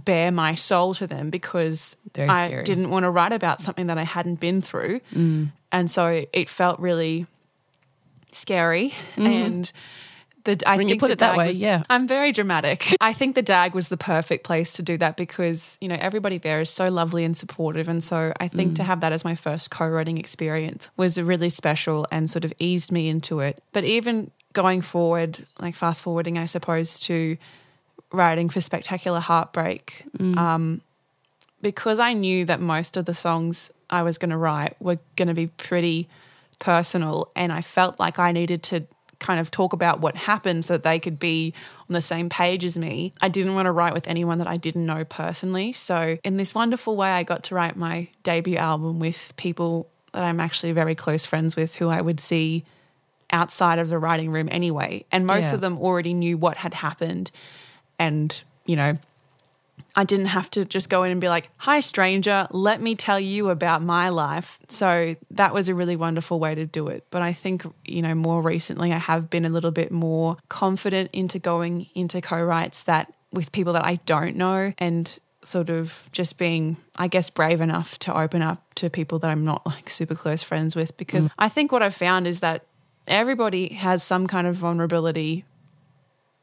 [0.04, 4.02] bare my soul to them because I didn't want to write about something that I
[4.02, 5.00] hadn't been through.
[5.72, 7.26] And so it felt really
[8.32, 9.70] scary and
[10.44, 10.76] the, I Mm-hmm.
[10.78, 11.82] When you put it that way, was- yeah.
[11.90, 12.94] I'm very dramatic.
[13.00, 16.38] I think the DAG was the perfect place to do that because, you know, everybody
[16.38, 17.88] there is so lovely and supportive.
[17.88, 18.76] And so I think Mm.
[18.76, 22.52] to have that as my first co writing experience was really special and sort of
[22.60, 23.60] eased me into it.
[23.72, 27.36] But even going forward, like fast forwarding, I suppose, to
[28.12, 30.36] writing for Spectacular Heartbreak, Mm.
[30.38, 30.80] um,
[31.62, 35.28] because I knew that most of the songs I was going to write were going
[35.28, 36.08] to be pretty
[36.58, 38.84] personal, and I felt like I needed to
[39.18, 41.54] kind of talk about what happened so that they could be
[41.88, 43.12] on the same page as me.
[43.22, 45.72] I didn't want to write with anyone that I didn't know personally.
[45.72, 50.22] So, in this wonderful way, I got to write my debut album with people that
[50.22, 52.64] I'm actually very close friends with who I would see
[53.32, 55.04] outside of the writing room anyway.
[55.10, 55.54] And most Yeah.
[55.54, 57.30] of them already knew what had happened.
[57.98, 58.94] And, you know,
[59.94, 63.18] I didn't have to just go in and be like, hi, stranger, let me tell
[63.18, 64.58] you about my life.
[64.68, 67.04] So that was a really wonderful way to do it.
[67.10, 71.10] But I think, you know, more recently I have been a little bit more confident
[71.14, 76.08] into going into co writes that with people that I don't know and sort of
[76.12, 79.88] just being, I guess, brave enough to open up to people that I'm not like
[79.88, 80.94] super close friends with.
[80.98, 81.32] Because mm.
[81.38, 82.66] I think what I've found is that
[83.06, 85.44] everybody has some kind of vulnerability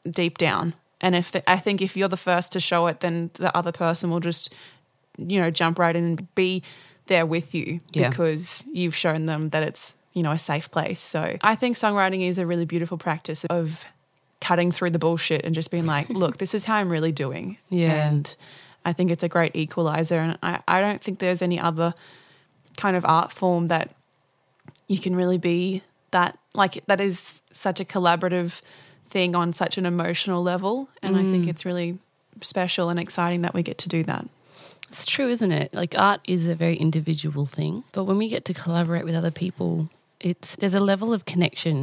[0.09, 0.73] deep down.
[1.03, 3.71] And if the, I think if you're the first to show it, then the other
[3.71, 4.51] person will just,
[5.17, 6.63] you know, jump right in and be
[7.07, 8.09] there with you Yeah.
[8.09, 10.99] because you've shown them that it's, you know, a safe place.
[11.01, 13.85] So I think songwriting is a really beautiful practice of
[14.39, 17.57] cutting through the bullshit and just being like, look, this is how I'm really doing.
[17.69, 18.07] Yeah.
[18.09, 18.35] And
[18.85, 20.19] I think it's a great equalizer.
[20.19, 21.93] And I, I don't think there's any other
[22.77, 23.91] kind of art form that
[24.87, 28.61] you can really be that like that is such a collaborative
[29.13, 30.73] thing on such an emotional level
[31.03, 31.51] and i think mm.
[31.51, 31.89] it's really
[32.41, 34.25] special and exciting that we get to do that
[34.93, 35.73] It's true, isn't it?
[35.73, 39.31] Like art is a very individual thing, but when we get to collaborate with other
[39.43, 41.75] people, it's there's a level of connection,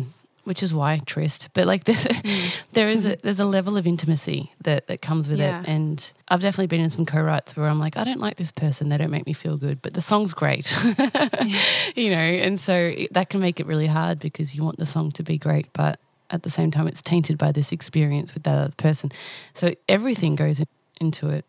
[0.49, 1.49] which is why Tryst.
[1.57, 2.51] But like there's mm.
[2.77, 5.61] there is a, there's a level of intimacy that that comes with Yeah.
[5.61, 5.97] it, and
[6.31, 8.99] I've definitely been in some co-writes where I'm like, I don't like this person, they
[8.99, 10.67] don't make me feel good, but the song's great,
[12.03, 12.75] you know, and so
[13.17, 15.99] that can make it really hard because you want the song to be great, but
[16.31, 19.11] at the same time, it's tainted by this experience with that other person.
[19.55, 20.67] So everything goes in,
[21.01, 21.47] into it.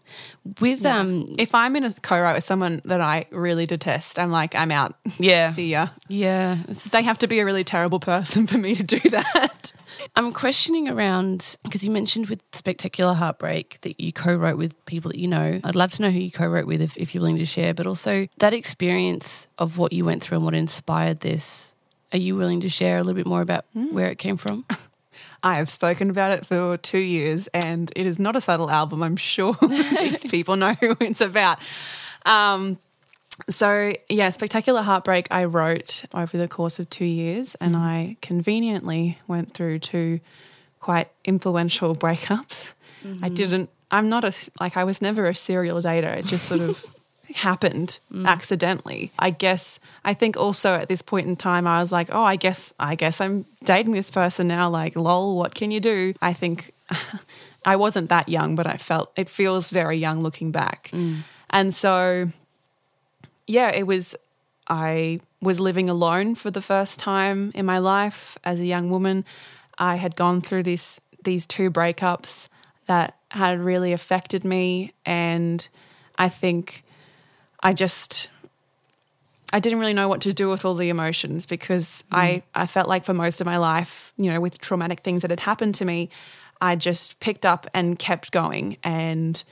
[0.62, 4.56] With um, if i'm in a co-write with someone that i really detest i'm like
[4.56, 5.52] i'm out Yeah.
[5.52, 6.60] see ya yeah,
[6.92, 9.74] they have to be a really terrible person for me to do that
[10.16, 15.12] I'm questioning around because you mentioned with Spectacular Heartbreak that you co wrote with people
[15.12, 15.60] that you know.
[15.64, 17.74] I'd love to know who you co wrote with if, if you're willing to share,
[17.74, 21.76] but also that experience of what you went through and what inspired this.
[22.14, 23.94] Are you willing to share a little bit more about hmm.
[23.94, 24.66] where it came from?
[25.44, 29.02] I have spoken about it for two years, and it is not a subtle album.
[29.02, 31.60] I'm sure these people know who it's about.
[32.26, 32.78] Um,
[33.50, 37.82] so, yeah, Spectacular Heartbreak, I wrote over the course of two years, and hmm.
[37.82, 40.20] I conveniently went through two
[40.80, 42.74] quite influential breakups.
[43.04, 43.34] I mm-hmm.
[43.34, 46.16] didn't, I'm not a, like, I was never a serial dater.
[46.18, 46.86] It just sort of
[47.38, 48.26] happened mm.
[48.28, 49.12] accidentally.
[49.20, 52.36] I guess, I think also at this point in time, I was like, oh, I
[52.36, 54.70] guess, I guess I'm dating this person now.
[54.70, 56.14] Like, lol, what can you do?
[56.22, 56.74] I think
[57.66, 60.90] I wasn't that young, but I felt, it feels very young looking back.
[60.92, 61.20] Mm.
[61.50, 62.30] And so,
[63.48, 64.16] yeah, it was.
[64.68, 69.26] I was living alone for the first time in my life as a young woman.
[69.78, 72.48] I had gone through this these two breakups
[72.86, 75.68] that had really affected me, and
[76.18, 76.84] I think
[77.64, 78.30] I just
[79.54, 82.18] I didn't really know what to do with all the emotions because mm.
[82.18, 85.30] I, I felt like for most of my life, you know, with traumatic things that
[85.30, 86.10] had happened to me,
[86.62, 88.78] I just picked up and kept going.
[88.84, 89.44] And,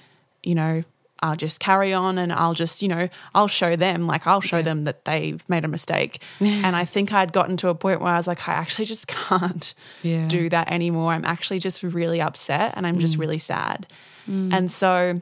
[0.42, 0.84] you know,
[1.22, 4.62] I'll just carry on and I'll just, you know, I'll show them, like, I'll show
[4.62, 6.22] them that they've made a mistake.
[6.40, 9.08] and I think I'd gotten to a point where I was like, I actually just
[9.28, 10.28] can't Yeah.
[10.30, 11.12] do that anymore.
[11.12, 13.22] I'm actually just really upset and I'm just mm.
[13.22, 13.86] really sad.
[14.30, 14.54] Mm.
[14.54, 15.20] And so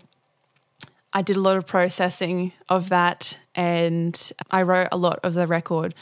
[1.18, 5.48] I did a lot of processing of that and I wrote a lot of the
[5.48, 5.96] record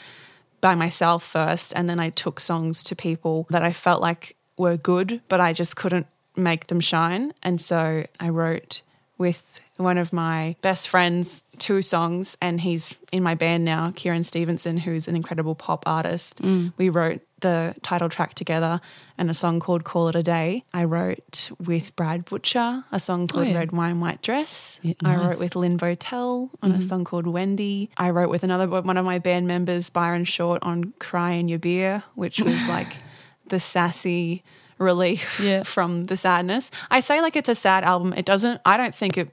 [0.60, 4.76] by myself first and then I took songs to people that I felt like were
[4.76, 7.32] good but I just couldn't make them shine.
[7.42, 8.82] And so I wrote
[9.16, 14.22] with one of my best friends two songs and he's in my band now Kieran
[14.22, 16.42] Stevenson who's an incredible pop artist.
[16.42, 16.74] Mm.
[16.76, 18.80] We wrote the title track together
[19.18, 23.24] and a song called Call It a Day I wrote with Brad Butcher a song
[23.24, 23.58] oh, called yeah.
[23.58, 26.82] Red Wine White Dress Yeah, I wrote with Lyn Bowtell on a mm-hmm.
[26.82, 27.90] song called Wendy.
[27.96, 31.58] I wrote with another one of my band members, Byron Short, on Cry in Your
[31.58, 32.96] Beer, which was like
[33.48, 34.42] the sassy
[34.78, 35.62] relief Yeah.
[35.64, 36.70] from the sadness.
[36.90, 38.12] I say like it's a sad album.
[38.14, 39.30] It doesn't, I don't think it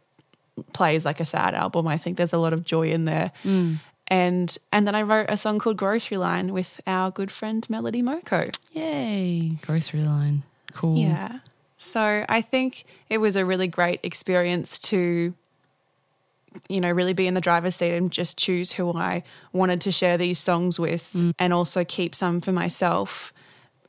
[0.73, 1.87] plays like a sad album.
[1.87, 3.31] I think there's a lot of joy in there.
[3.43, 3.77] Mm.
[4.13, 8.03] And and then I wrote a song called Grocery Line with our good friend Melody
[8.03, 8.55] Moko.
[8.71, 9.53] Yay.
[9.63, 10.43] Grocery line.
[10.71, 10.97] Cool.
[10.97, 11.39] Yeah.
[11.77, 15.33] So I think it was a really great experience to,
[16.69, 19.91] you know, really be in the driver's seat and just choose who I wanted to
[19.91, 21.33] share these songs with mm.
[21.39, 23.33] and also keep some for myself.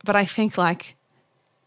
[0.04, 0.96] But I think like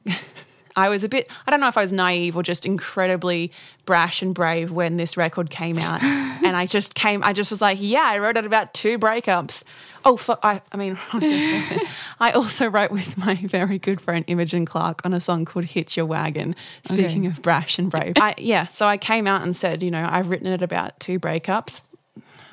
[0.78, 3.52] I was a bit, I don't know if I was naive or just incredibly
[3.86, 6.04] brash and brave when this record came out.
[6.04, 9.64] and I just came, I just was like, yeah, I wrote it about two breakups.
[10.06, 11.92] Oh, fu- I, I mean, I, was gonna say that.
[12.20, 15.98] I also wrote with my very good friend Imogen Clark on a song called Hitch
[15.98, 16.56] Your Wagon.
[16.86, 17.28] Speaking Okay.
[17.28, 18.14] of brash and brave.
[18.18, 21.20] I, yeah, so I came out and said, you know, I've written it about two
[21.20, 21.82] breakups.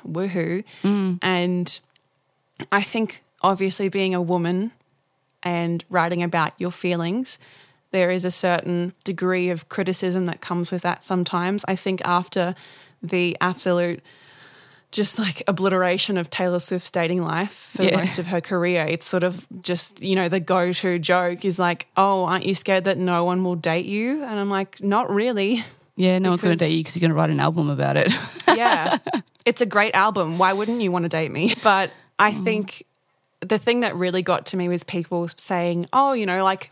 [0.05, 0.63] Woohoo.
[0.83, 1.19] Mm.
[1.21, 1.79] And
[2.71, 4.71] I think obviously being a woman
[5.43, 7.37] and writing about your feelings,
[7.95, 11.63] there is a certain degree of criticism that comes with that sometimes.
[11.65, 12.53] I think after
[13.01, 14.01] the absolute
[14.91, 17.97] just like obliteration of Taylor Swift's dating life for Yeah.
[17.97, 18.85] most of her career.
[18.87, 22.53] It's sort of just, you know, the go to joke is like, oh, aren't you
[22.53, 24.23] scared that no one will date you?
[24.23, 25.63] And I'm like, not really.
[25.95, 27.97] Yeah, no one's going to date you because you're going to write an album about
[27.97, 28.11] it.
[28.55, 28.99] Yeah.
[29.45, 30.37] it's a great album.
[30.37, 31.53] Why wouldn't you want to date me?
[31.61, 32.43] But I mm.
[32.45, 32.85] think
[33.41, 36.71] the thing that really got to me was people saying, oh, you know, like,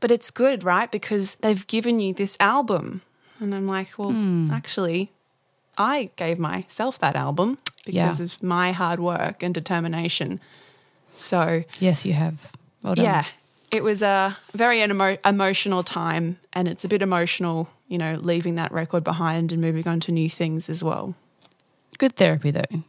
[0.00, 0.90] but it's good, right?
[0.90, 3.02] Because they've given you this album.
[3.40, 4.50] And I'm like, well, hmm.
[4.50, 5.10] actually,
[5.78, 8.24] I gave myself that album because Yeah.
[8.24, 10.40] of my hard work and determination.
[11.14, 12.50] So, yes, you have.
[12.82, 13.04] Well done.
[13.04, 13.24] yeah,
[13.70, 16.38] it was a very emo- emotional time.
[16.52, 20.12] And it's a bit emotional, you know, leaving that record behind and moving on to
[20.12, 21.14] new things as well.
[21.98, 22.82] Good therapy, though.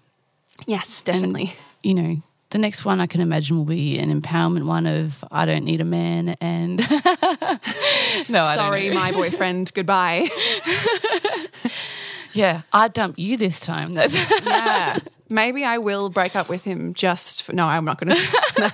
[0.66, 1.54] Yes, And, definitely.
[1.84, 5.46] you know, the next one I can imagine will be an empowerment one of I
[5.46, 7.58] don't need a man and no, I
[8.30, 9.72] don't Sorry, my boyfriend.
[9.76, 10.30] Goodbye.
[12.34, 13.94] yeah, I dump you this time.
[13.96, 14.14] That
[14.46, 15.00] Yeah.
[15.30, 17.52] Maybe I will break up with him just for.
[17.54, 18.72] No, I'm not going to.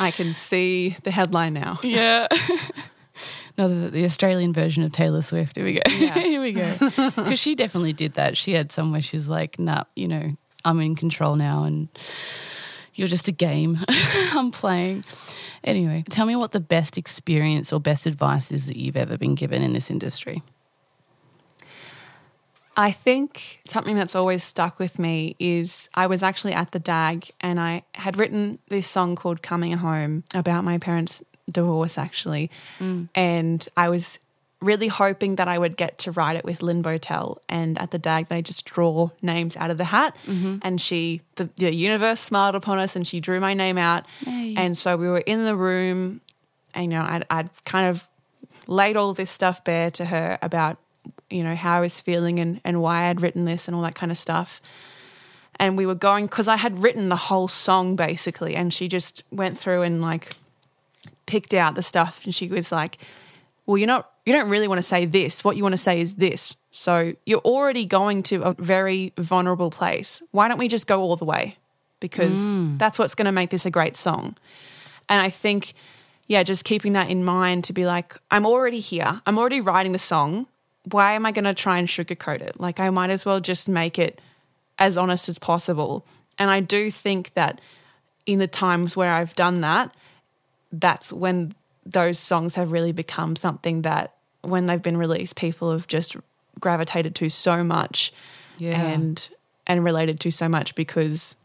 [0.00, 1.78] I can see the headline now.
[1.84, 2.26] yeah.
[3.56, 5.54] No, the, the Australian version of Taylor Swift.
[5.54, 5.82] Here we go.
[5.88, 6.14] Yeah.
[6.18, 6.74] Here we go.
[6.80, 8.36] Because she definitely did that.
[8.36, 11.88] She had some where she's like, nah, you know, I'm in control now and
[12.94, 13.78] you're just a game.
[14.32, 15.04] I'm playing.
[15.62, 19.34] Anyway, tell me what the best experience or best advice is that you've ever been
[19.34, 20.42] given in this industry.
[22.76, 27.30] I think something that's always stuck with me is I was actually at the DAG
[27.40, 32.50] and I had written this song called Coming Home about my parents' divorce, actually.
[32.80, 33.08] Mm.
[33.14, 34.18] And I was
[34.64, 37.40] really hoping that I would get to write it with Lyn Bowtell.
[37.48, 40.16] And at the DAG, they just draw names out of the hat.
[40.26, 40.58] Mm-hmm.
[40.62, 44.04] And she, the, the universe smiled upon us and she drew my name out.
[44.24, 44.54] Hey.
[44.56, 46.20] And so we were in the room
[46.74, 48.08] and, you know, I'd, I'd kind of
[48.66, 50.78] laid all this stuff bare to her about
[51.30, 53.94] you know how I was feeling and and why I'd written this and all that
[53.94, 54.60] kind of stuff.
[55.56, 59.22] And we were going because I had written the whole song basically, and she just
[59.30, 60.36] went through and like
[61.26, 62.98] picked out the stuff, and she was like,
[63.66, 65.44] "Well, you're not you don't really want to say this.
[65.44, 66.56] What you want to say is this.
[66.72, 70.22] So you're already going to a very vulnerable place.
[70.30, 71.56] Why don't we just go all the way?
[72.00, 72.78] Because mm.
[72.78, 74.36] that's what's going to make this a great song."
[75.08, 75.74] And I think,
[76.26, 79.20] yeah, just keeping that in mind to be like, I'm already here.
[79.26, 80.46] I'm already writing the song.
[80.90, 82.58] Why am I going to try and sugarcoat it?
[82.58, 84.20] Like, I might as well just make it
[84.78, 86.06] as honest as possible.
[86.38, 87.60] And I do think that
[88.26, 89.94] in the times where I've done that,
[90.72, 91.54] that's when
[91.86, 96.16] those songs have really become something that when they've been released, people have just
[96.60, 98.12] gravitated to so much
[98.58, 98.80] Yeah.
[98.80, 99.28] and
[99.66, 101.36] and related to so much because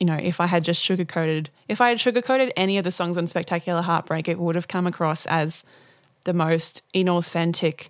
[0.00, 3.16] you know, if I had just sugarcoated, if I had sugarcoated any of the songs
[3.18, 5.64] on Spectacular Heartbreak, it would have come across as
[6.22, 7.88] the most inauthentic,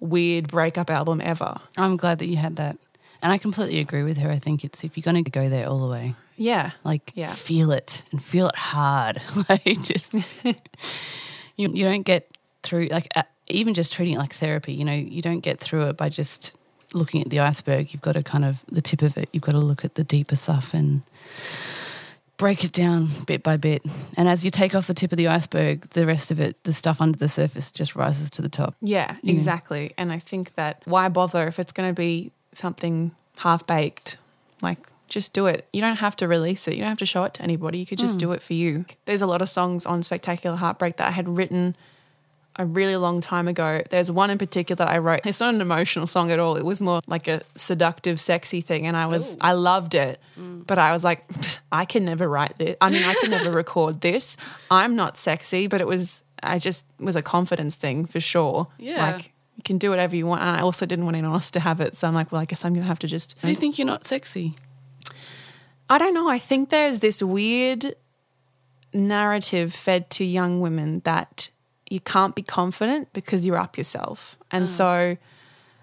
[0.00, 1.60] weird breakup album ever.
[1.76, 2.76] I'm glad that you had that.
[3.22, 4.30] And I completely agree with her.
[4.30, 6.70] I think it's if you're going to go there all the way, Yeah.
[6.84, 7.32] like Yeah.
[7.34, 9.20] feel it and feel it hard.
[9.48, 10.12] like just
[11.56, 12.28] you, you don't get
[12.62, 14.72] through like uh, even just treating it like therapy.
[14.72, 16.52] You know, you don't get through it by just
[16.94, 17.92] looking at the iceberg.
[17.92, 19.28] You've got to kind of the tip of it.
[19.32, 21.02] You've got to look at the deeper stuff and
[22.36, 23.82] break it down bit by bit.
[24.16, 26.72] And as you take off the tip of the iceberg, the rest of it, the
[26.72, 28.76] stuff under the surface, just rises to the top.
[28.80, 29.36] Yeah, You know.
[29.36, 29.92] exactly.
[29.98, 34.18] And I think that why bother if it's going to be something half baked?
[34.62, 35.66] Like, just do it.
[35.72, 36.74] You don't have to release it.
[36.74, 37.78] You don't have to show it to anybody.
[37.78, 38.18] You could just hmm.
[38.18, 38.84] do it for you.
[39.06, 41.76] There's a lot of songs on Spectacular Heartbreak that I had written
[42.58, 43.82] a really long time ago.
[43.88, 45.20] There's one in particular that I wrote.
[45.24, 46.56] It's not an emotional song at all.
[46.56, 48.86] It was more like a seductive, sexy thing.
[48.86, 50.20] And I was, I loved it.
[50.38, 50.66] Mm.
[50.66, 51.24] But I was like,
[51.72, 52.76] I can never write this.
[52.80, 54.36] I mean, I can never record this.
[54.70, 58.66] I'm not sexy, but it was, I just was a confidence thing for sure.
[58.76, 59.12] Yeah.
[59.12, 60.40] Like, you can do whatever you want.
[60.40, 61.96] And I also didn't want anyone else to have it.
[61.96, 63.34] So I'm like, well, I guess I'm going to have to just.
[63.42, 64.54] Do you think you're not sexy?
[65.90, 66.28] I don't know.
[66.28, 67.96] I think there's this weird
[68.94, 71.50] narrative fed to young women that
[71.90, 74.38] you can't be confident because you're up yourself.
[74.52, 74.68] And ah.
[74.68, 75.16] so,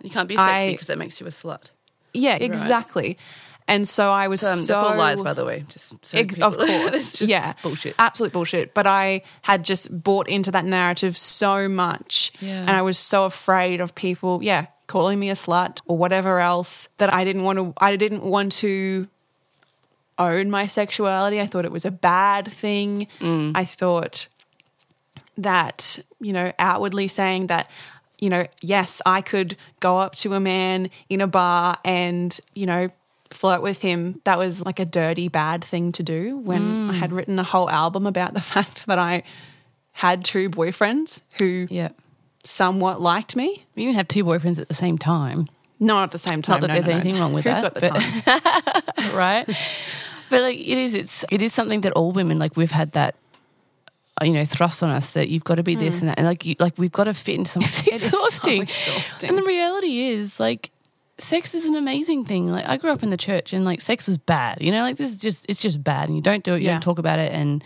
[0.01, 1.71] You can't be sexy because that makes you a slut.
[2.13, 3.17] yeah, exactly.
[3.67, 4.73] And so I was Um, so.
[4.73, 5.65] that's all lies, by the way.
[5.69, 7.21] Just so Ex- of course.
[7.21, 7.53] Yeah.
[7.63, 7.95] bullshit.
[7.97, 8.73] Absolute bullshit.
[8.75, 12.31] But I had just bought into that narrative so much.
[12.39, 12.61] Yeah.
[12.61, 16.89] And I was so afraid of people, yeah, calling me a slut or whatever else
[16.97, 19.07] that I didn't want to I didn't want to
[20.19, 21.41] own my sexuality.
[21.41, 23.07] I thought it was a bad thing.
[23.19, 23.53] Mm.
[23.55, 24.27] I thought
[25.37, 27.69] that, you know, outwardly saying that,
[28.19, 32.65] you know, yes, I could go up to a man in a bar and, you
[32.65, 32.89] know,
[33.35, 37.11] flirt with him, that was like a dirty, bad thing to do when I had
[37.11, 37.17] mm.
[37.17, 39.23] written a whole album about the fact that I
[39.91, 41.89] had two boyfriends who Yeah.
[42.43, 43.63] somewhat liked me.
[43.75, 45.47] You can have two boyfriends at the same time,
[45.79, 46.53] Not at the same time.
[46.55, 46.99] Not that no, there's no, no.
[46.99, 47.89] anything wrong with Who's that, got the
[48.25, 49.15] but- time?
[49.15, 49.45] right?
[50.29, 53.15] but like it is, it's it is something that all women like we've had that.
[54.23, 56.03] You know, thrust on us that you've got to be this mm.
[56.03, 57.67] and that, and like you, like we've got to fit into something.
[57.67, 58.61] It's It is so exhausting.
[58.61, 59.29] exhausting.
[59.29, 60.71] And the reality is, like,
[61.17, 62.51] sex is an amazing thing.
[62.51, 64.61] Like, I grew up in the church, and like, sex was bad.
[64.61, 66.59] You know, like this is just it's just bad, and you don't do it.
[66.61, 66.71] You Yeah.
[66.73, 67.63] don't talk about it, and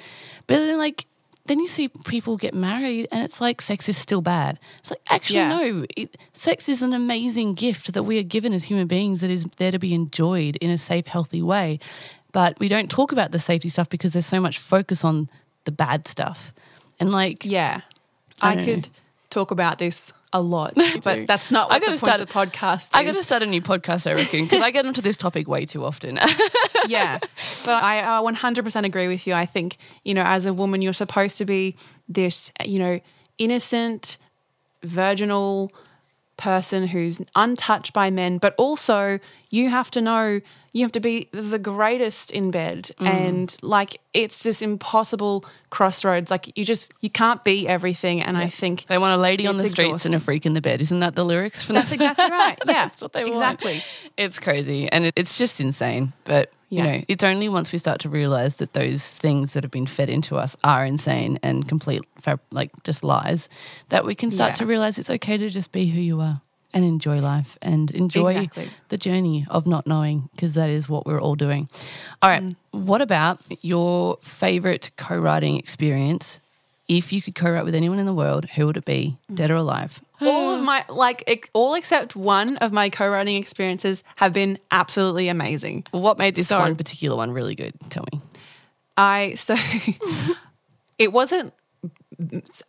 [0.47, 1.05] but then like.
[1.45, 4.59] Then you see people get married, and it's like sex is still bad.
[4.81, 5.47] It's like actually Yeah.
[5.57, 9.31] no, it, sex is an amazing gift that we are given as human beings that
[9.31, 11.79] is there to be enjoyed in a safe, healthy way.
[12.33, 15.27] But we don't talk about the safety stuff because there's so much focus on
[15.63, 16.53] the bad stuff.
[16.99, 17.81] And like, Yeah.
[18.43, 18.89] I I, could
[19.31, 20.73] talk about this a lot,
[21.03, 23.23] but that's not I what gotta the start- point of the podcast I got to
[23.23, 26.19] start a new podcast, I reckon, because I get onto this topic way too often.
[26.87, 27.17] yeah.
[27.65, 29.33] But I uh, 100% agree with you.
[29.33, 31.75] I think, you know, as a woman, you're supposed to be
[32.07, 32.99] this, you know,
[33.39, 34.17] innocent,
[34.83, 35.71] virginal
[36.37, 39.19] person who's untouched by men, but also
[39.49, 40.39] you have to know
[40.73, 42.91] you have to be the greatest in bed.
[42.99, 43.07] Mm.
[43.07, 46.29] And like it's this impossible crossroads.
[46.31, 48.21] Like you just you can't be everything.
[48.21, 50.53] And i think They want a lady on the It's streets and a freak in
[50.53, 50.81] the bed.
[50.81, 52.57] Isn't that the lyrics from that's the exactly right.
[52.65, 52.73] Yeah.
[52.73, 53.35] That's what they want.
[53.35, 53.83] exactly.
[54.17, 54.89] It's crazy.
[54.91, 56.13] And it, it's just insane.
[56.23, 59.71] But you know, it's only once we start to realize that those things that have
[59.71, 63.49] been fed into us are insane and complete, fab- like just lies,
[63.89, 64.55] that we can start Yeah.
[64.57, 66.41] to realize it's okay to just be who you are
[66.73, 68.69] and enjoy life and enjoy Exactly.
[68.89, 71.69] the journey of not knowing because that is what we're all doing.
[72.21, 72.55] All right, mm.
[72.71, 76.39] what about your favorite co-writing experience?
[76.87, 79.35] If you could co-write with anyone in the world, who would it be, mm.
[79.35, 79.99] dead or alive?
[80.21, 85.85] all of my like all except one of my co-writing experiences have been absolutely amazing
[85.91, 87.73] What made this So- one particular one really good?
[87.89, 88.19] Tell me.
[88.97, 89.55] I so
[90.97, 91.53] it wasn't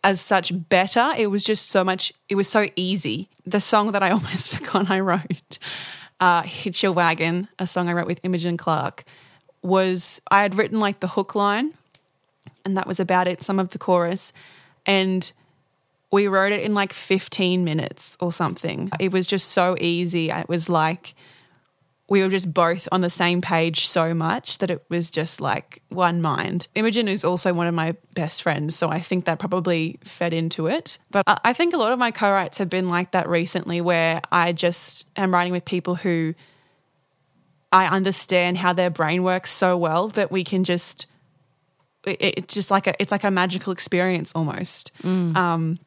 [0.05, 1.13] as such better.
[1.17, 2.13] It was just so much.
[2.29, 3.29] It was so easy.
[3.47, 5.59] The song that I almost forgot I wrote,
[6.21, 9.05] uh, "Hitch Your Wagon," a song I wrote with Imogen Clark,
[9.63, 11.75] was I had written like the hook line,
[12.65, 13.43] and that was about it.
[13.43, 14.33] Some of the chorus,
[14.87, 15.31] and
[16.13, 18.91] we wrote it in like 15 minutes or something.
[18.99, 20.31] It was just so easy.
[20.31, 21.15] It was like
[22.11, 25.81] we were just both on the same page so much that it was just like
[25.89, 26.67] one mind.
[26.75, 30.67] Imogen is also one of my best friends, so I think that probably fed into
[30.67, 30.99] it.
[31.11, 34.21] But I- think a lot of my co writes have been like that recently, where
[34.33, 36.35] I just am writing with people who
[37.73, 41.07] I understand how their brain works so well that we can just.
[42.05, 44.91] It's just like a, it's like a magical experience almost.
[45.05, 45.79] Um,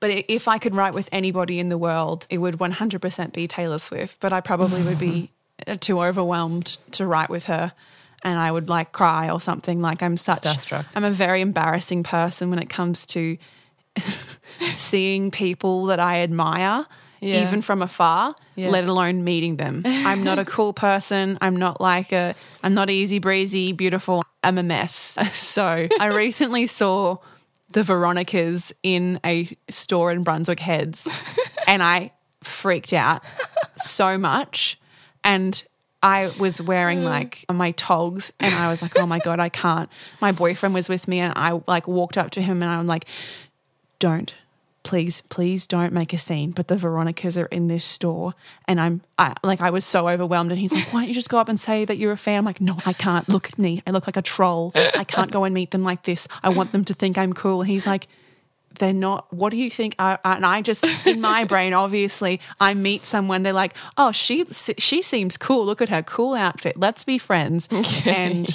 [0.00, 3.78] but if I could write with anybody in the world, it would 100% be Taylor
[3.78, 4.18] Swift.
[4.20, 5.30] But I probably would be
[5.80, 7.72] too overwhelmed to write with her.
[8.24, 9.80] And I would like cry or something.
[9.80, 10.86] Like I'm such, Starstruck.
[10.94, 13.38] I'm a very embarrassing person when it comes to
[14.76, 16.86] seeing people that I admire,
[17.20, 17.42] Yeah.
[17.46, 18.70] even from afar, Yeah.
[18.70, 19.82] let alone meeting them.
[19.84, 21.38] I'm not a cool person.
[21.40, 24.22] I'm not like a, I'm not easy breezy, beautiful.
[24.42, 25.16] I'm a mess.
[25.32, 27.18] So I recently saw
[27.70, 31.06] the Veronicas in a store in Brunswick Heads
[31.66, 33.22] and I freaked out
[33.76, 34.78] so much.
[35.28, 35.62] And
[36.02, 37.04] I was wearing mm.
[37.04, 39.90] like my togs and I was like, oh my God, I can't.
[40.20, 43.04] My boyfriend was with me and I like walked up to him and I'm like,
[43.98, 44.34] don't
[44.84, 46.50] please please don't make a scene.
[46.50, 48.34] But the veronicas are in this store.
[48.66, 51.28] And i'm I, like i was so overwhelmed and he's like why don't you just
[51.28, 52.38] go up and say that you're a fan?
[52.38, 53.28] I'm like no i can't.
[53.28, 53.82] Look at me.
[53.86, 54.72] I look like a troll.
[54.74, 56.26] I can't go and meet them like this.
[56.42, 57.60] I want them to think i'm cool.
[57.60, 58.06] And he's like
[58.78, 59.94] they're not what do you think?
[59.98, 64.44] I, and i just in my brain obviously i meet someone they're like oh she
[64.78, 65.64] she seems cool.
[65.64, 66.76] Look at her cool outfit.
[66.76, 67.68] Let's be friends.
[68.06, 68.48] And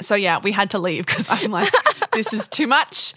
[0.00, 1.70] so yeah, we had to leave because I'm like,
[2.12, 3.14] this is too much.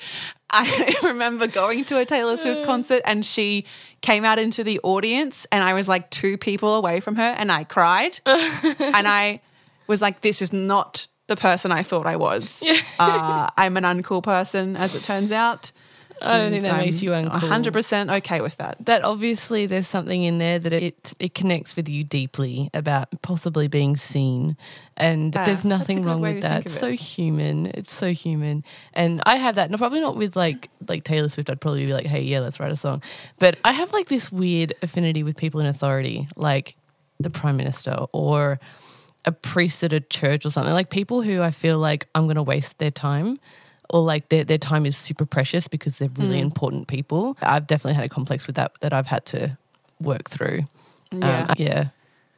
[0.49, 3.65] I remember going to a Taylor Swift concert and she
[4.01, 7.51] came out into the audience and I was like two people away from her and
[7.51, 8.19] I cried.
[8.25, 9.41] And I
[9.87, 12.63] was like, this is not the person I thought I was.
[12.99, 15.71] Uh, I'm an uncool person, as it turns out.
[16.21, 17.39] I don't think that makes you uncool.
[17.39, 18.83] 100% okay with that.
[18.85, 23.67] that obviously there's something in there that it it connects with you deeply about possibly
[23.67, 24.57] being seen.
[24.97, 26.65] And Yeah, there's nothing wrong with that.
[26.65, 27.67] it's so human.
[27.67, 28.63] It's so human.
[28.93, 31.49] And i have that no probably not with like like taylor swift.
[31.49, 33.01] I'd probably be like hey yeah let's write a song.
[33.39, 36.75] But i have like this weird affinity with people in authority like
[37.19, 38.59] the prime minister or
[39.25, 40.73] a priest at a church or something.
[40.73, 43.37] Like people who i feel like i'm going to waste their time
[43.89, 46.43] or like their, their time is super precious because they're really Mm.
[46.43, 47.37] important people.
[47.41, 49.57] I've definitely had a complex with that that I've had to
[49.99, 50.61] work through.
[51.11, 51.85] Um, Yeah.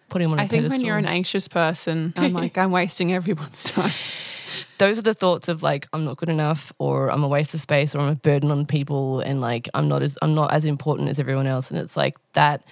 [0.09, 3.11] Putting put on a I think when you're an anxious person, I'm like, I'm wasting
[3.19, 3.91] everyone's time.
[4.77, 7.61] those are the thoughts of like I'm not good enough or I'm a waste of
[7.61, 10.65] space or I'm a burden on people and like I'm not as I'm not as
[10.65, 12.63] important as everyone else and it's like that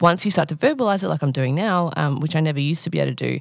[0.00, 2.82] once you start to verbalize it like I'm doing now um, which I never used
[2.84, 3.40] to be able to do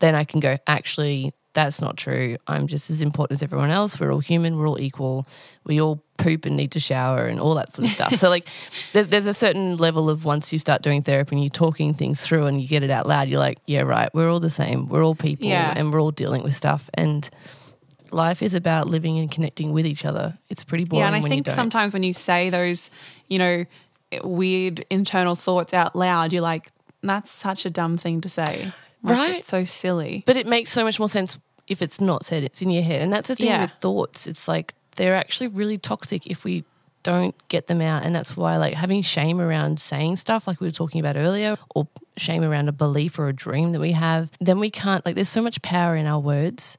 [0.00, 2.36] then I can go actually that's not true.
[2.46, 3.98] I'm just as important as everyone else.
[3.98, 4.58] We're all human.
[4.58, 5.26] We're all equal.
[5.64, 8.16] We all poop and need to shower and all that sort of stuff.
[8.16, 8.48] So like
[8.92, 12.20] there, there's a certain level of once you start doing therapy and you're talking things
[12.22, 14.86] through and you get it out loud you're like yeah right we're all the same.
[14.88, 15.72] We're all people Yeah.
[15.76, 16.90] and we're all dealing with stuff.
[16.94, 17.28] And
[18.10, 20.38] life is about living and connecting with each other.
[20.50, 22.90] It's pretty boring Yeah, and I think sometimes when you say those,
[23.28, 23.64] you know,
[24.22, 26.70] weird internal thoughts out loud, you're like,
[27.02, 28.72] that's such a dumb thing to say.
[29.04, 29.34] Like, Right.
[29.36, 30.24] It's so silly.
[30.26, 31.38] but it makes so much more sense
[31.68, 32.42] if it's not said.
[32.42, 33.62] It's in your head, and that's the thing Yeah.
[33.62, 34.26] with thoughts.
[34.26, 36.64] It's like they're actually really toxic if we
[37.02, 40.66] don't get them out, and that's why like having shame around saying stuff, like we
[40.66, 41.86] were talking about earlier, or
[42.16, 45.04] shame around a belief or a dream that we have, then we can't.
[45.04, 46.78] Like, there's so much power in our words,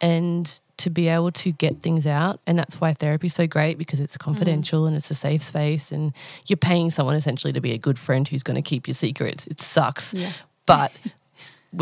[0.00, 3.78] and to be able to get things out and that's why therapy is so great
[3.78, 6.12] because it's confidential and it's a safe space and
[6.48, 9.46] you're paying someone essentially to be a good friend who's going to keep your secrets
[9.46, 10.32] it sucks Yeah.
[10.66, 10.92] but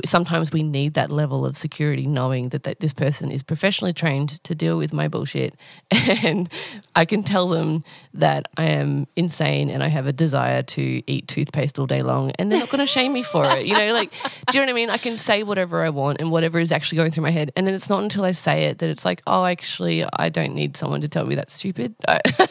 [0.05, 4.42] sometimes we need that level of security knowing that, that this person is professionally trained
[4.45, 5.55] to deal with my bullshit.
[6.24, 6.49] And
[6.97, 7.82] i can tell them
[8.14, 12.30] that i am insane and i have a desire to eat toothpaste all day long
[12.38, 14.66] and they're not going to shame me for it you know like do you know
[14.66, 14.90] what i mean?
[14.90, 17.66] I can say whatever i want and whatever is actually going through my head and
[17.66, 20.76] then it's not until i say it that it's like oh actually i don't need
[20.76, 21.95] someone to tell me that's stupid.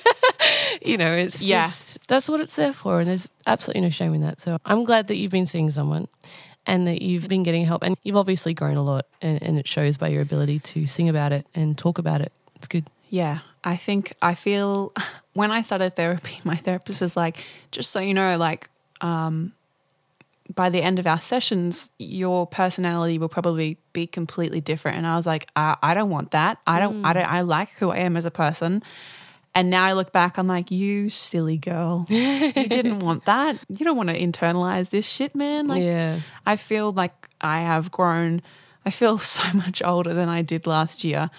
[0.86, 1.68] You know it's Yeah.
[1.68, 4.42] just that's what it's there for and there's absolutely no shame in that.
[4.42, 6.08] So i'm glad that you've been seeing someone
[6.66, 9.68] and that you've been getting help and you've obviously grown a lot and, and it
[9.68, 13.42] shows by your ability to sing about it and talk about it it's good Yeah,
[13.64, 14.92] I think I feel
[15.34, 18.70] when I started therapy, my therapist was like, just so you know, like,
[19.02, 19.54] um,
[20.56, 24.98] by the end of our sessions, your personality will probably be completely different.
[24.98, 26.58] And I was like, I, I don't want that.
[26.66, 28.82] I don't, I don't, I like who I am as a person.
[29.56, 32.06] And now I look back, I'm like, you silly girl.
[32.10, 33.58] you didn't want that.
[33.70, 35.68] You don't want to internalize this shit, man.
[35.68, 38.42] Like, yeah I feel like I have grown.
[38.86, 41.30] I feel so much older than I did last year.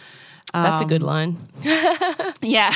[0.53, 1.37] that's a good Um, line
[2.43, 2.73] Yeah.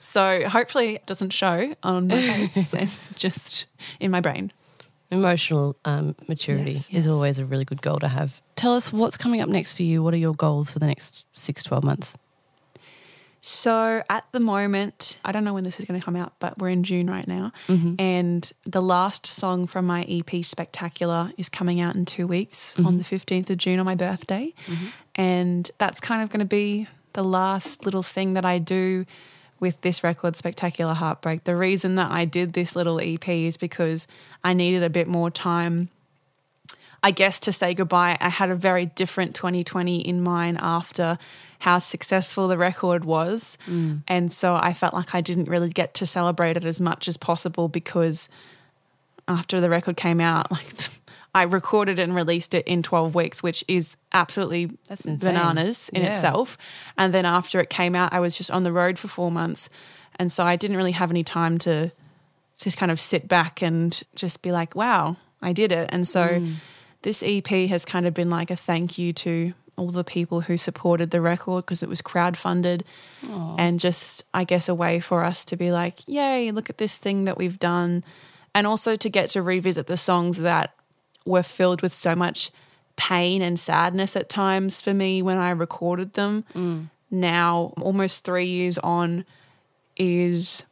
[0.00, 3.66] so hopefully it doesn't show on my face and just
[4.00, 4.52] in my brain.
[5.10, 9.16] emotional um, maturity Yes, is always a really good goal to have tell us what's
[9.16, 12.16] coming up next for you what are your goals for the next six 12 months
[13.40, 16.58] So at the moment, I don't know when this is going to come out, but
[16.58, 17.52] we're in June right now.
[17.68, 17.94] Mm-hmm.
[17.98, 22.86] And the last song from my EP, Spectacular, is coming out in two weeks mm-hmm.
[22.86, 24.52] on the 15th of June on my birthday.
[24.66, 24.86] Mm-hmm.
[25.14, 29.06] And that's kind of going to be the last little thing that I do
[29.60, 31.44] with this record, Spectacular Heartbreak.
[31.44, 34.06] The reason that I did this little EP is because
[34.44, 35.90] I needed a bit more time
[37.02, 41.18] I guess to say goodbye, I had a very different 2020 in mind after
[41.60, 43.58] how successful the record was.
[43.66, 44.02] Mm.
[44.08, 47.16] And so I felt like I didn't really get to celebrate it as much as
[47.16, 48.28] possible because
[49.26, 50.66] after the record came out, like
[51.34, 54.70] I recorded and released it in 12 weeks, which is absolutely
[55.20, 56.10] bananas in Yeah.
[56.10, 56.56] itself.
[56.96, 59.68] And then after it came out, I was just on the road for four months.
[60.16, 61.92] And so I didn't really have any time to
[62.56, 65.88] just kind of sit back and just be like, wow, I did it.
[65.92, 66.54] And so mm.
[67.02, 70.56] This EP has kind of been like a thank you to all the people who
[70.56, 72.82] supported the record because it was crowdfunded
[73.58, 76.98] and just, I guess, a way for us to be like, yay, look at this
[76.98, 78.04] thing that we've done.
[78.54, 80.74] And also to get to revisit the songs that
[81.24, 82.50] were filled with so much
[82.96, 86.44] pain and sadness at times for me when I recorded them.
[86.54, 86.90] Mm.
[87.10, 89.24] Now, almost three years on,
[89.96, 90.64] is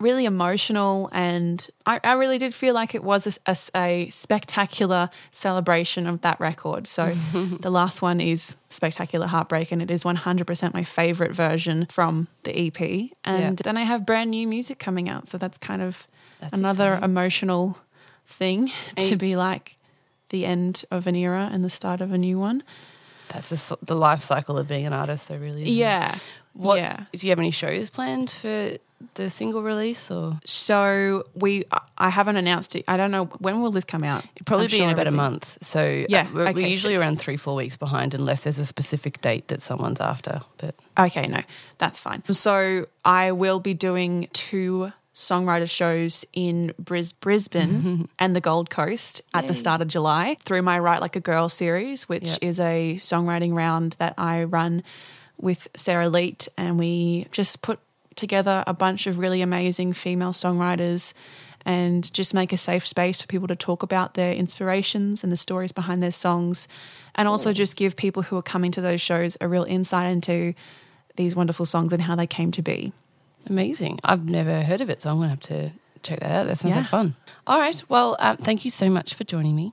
[0.00, 5.10] really emotional and I, I really did feel like it was a, a- a spectacular
[5.30, 7.14] celebration of that record so
[7.60, 12.66] the last one is spectacular heartbreak and it is 100% my favorite version from the
[12.66, 12.80] ep
[13.24, 13.52] and Yeah.
[13.62, 16.08] then i have brand new music coming out so that's kind of
[16.40, 17.10] That's another exciting.
[17.10, 17.78] emotional
[18.26, 19.76] thing And to be like
[20.30, 22.62] the end of an era and the start of a new one
[23.28, 25.76] that's the, the life cycle of being an artist so really isn't it?
[25.76, 26.18] yeah
[26.54, 28.76] what yeah do you have any shows planned for
[29.14, 31.64] the single release or so we
[31.98, 34.70] i haven't announced it i don't know when will this come out It'd probably I'm
[34.70, 35.56] be sure in about a month.
[35.62, 39.20] So Yeah, uh, we're, we're usually around three, four weeks behind unless there's a specific
[39.20, 40.42] date that someone's after.
[40.58, 41.40] But Okay, no,
[41.78, 42.22] that's fine.
[42.32, 49.22] So I will be doing two songwriter shows in Bris- Brisbane and the Gold Coast
[49.34, 52.38] at the start of July through my Write Like a Girl series, which Yep.
[52.42, 54.82] is a songwriting round that I run
[55.38, 57.80] with Sarah Leet, and we just put
[58.20, 61.12] together a bunch of really amazing female songwriters
[61.66, 65.36] and just make a safe space for people to talk about their inspirations and the
[65.36, 66.68] stories behind their songs.
[67.16, 70.54] And also just give people who are coming to those shows a real insight into
[71.16, 72.92] these wonderful songs and how they came to be.
[73.46, 73.98] Amazing.
[74.04, 76.46] I've never heard of it, so I'm going to have to check that out.
[76.46, 76.80] That sounds Yeah.
[76.82, 77.14] like fun.
[77.46, 77.82] All right.
[77.88, 79.72] Well, um, thank you so much for joining me.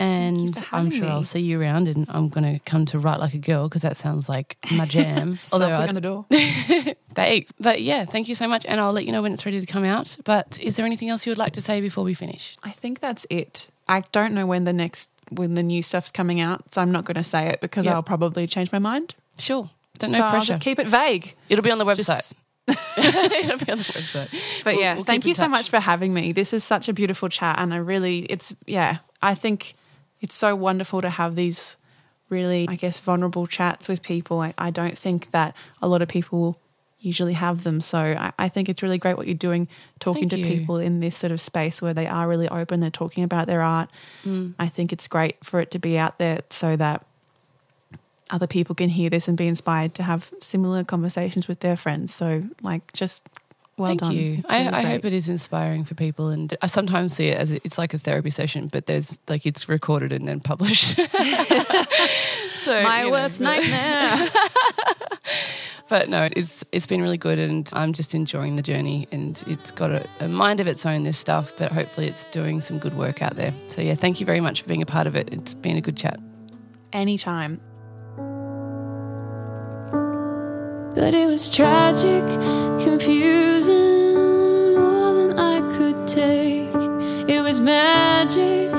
[0.00, 3.34] And I'm sure I'll see you around and I'm going to come to Write Like
[3.34, 5.38] a Girl because that sounds like my jam.
[5.52, 6.24] Although I- on the door.
[7.14, 7.52] Thanks.
[7.58, 8.64] But yeah, thank you so much.
[8.66, 10.16] And I'll let you know when it's ready to come out.
[10.24, 12.56] But is there anything else you would like to say before we finish?
[12.62, 13.68] I think that's it.
[13.88, 17.04] I don't know when the next when the new stuff's coming out, so I'm not
[17.04, 17.94] going to say it because Yep.
[17.94, 19.14] I'll probably change my mind.
[19.38, 19.68] Sure.
[19.98, 20.46] Don't so no I'll pressure.
[20.46, 21.34] just keep it vague.
[21.48, 21.96] It'll be on the website.
[22.06, 22.34] Just-
[22.68, 24.28] It'll be on the website.
[24.62, 26.32] But We'll- yeah, we'll thank you so much for having me.
[26.32, 29.74] This is such a beautiful chat, and I really, it's yeah, I think
[30.20, 31.76] it's so wonderful to have these
[32.28, 34.40] really, I guess, vulnerable chats with people.
[34.40, 36.58] I, I don't think that a lot of people
[37.00, 39.68] usually have them, so I, I think it's really great what you're doing,
[40.00, 40.58] talking Thank to you.
[40.58, 42.80] people in this sort of space where they are really open.
[42.80, 43.88] They're talking about their art.
[44.24, 44.54] Mm.
[44.58, 47.06] I think it's great for it to be out there so that
[48.30, 52.12] other people can hear this and be inspired to have similar conversations with their friends.
[52.12, 53.22] So, like, just
[53.78, 54.12] well Thank done.
[54.12, 54.38] you.
[54.38, 57.38] It's I, really I hope it is inspiring for people, and I sometimes see it
[57.38, 60.96] as it's like a therapy session, but there's like it's recorded and then published.
[60.96, 64.28] so My you know, worst nightmare.
[65.88, 69.08] But no, it's it's been really good, and I'm just enjoying the journey.
[69.10, 71.54] And it's got a, a mind of its own, this stuff.
[71.56, 73.54] But hopefully, it's doing some good work out there.
[73.68, 75.32] So yeah, thank you very much for being a part of it.
[75.32, 76.20] It's been a good chat.
[76.92, 77.60] Anytime.
[80.94, 82.24] But it was tragic,
[82.82, 83.57] confusing,
[86.08, 86.74] take.
[87.28, 88.72] It was magic,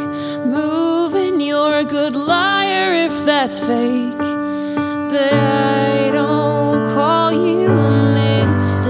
[0.45, 1.39] moving.
[1.39, 4.17] You're a good liar if that's fake.
[4.17, 8.89] But I don't call you a mistake.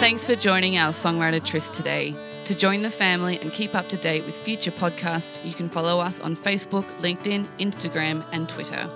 [0.00, 2.16] Thanks for joining our Songwriter Tryst today.
[2.46, 6.00] To join the family and keep up to date with future podcasts, you can follow
[6.00, 8.88] us on Facebook, LinkedIn, Instagram, and Twitter.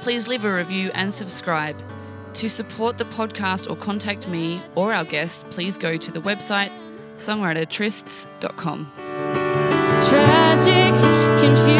[0.00, 1.76] Please leave a review and subscribe.
[2.34, 6.72] To support the podcast or contact me or our guest, please go to the website
[7.16, 8.92] songwritertrysts.com.
[10.02, 10.94] Tragic,
[11.40, 11.73] confusing.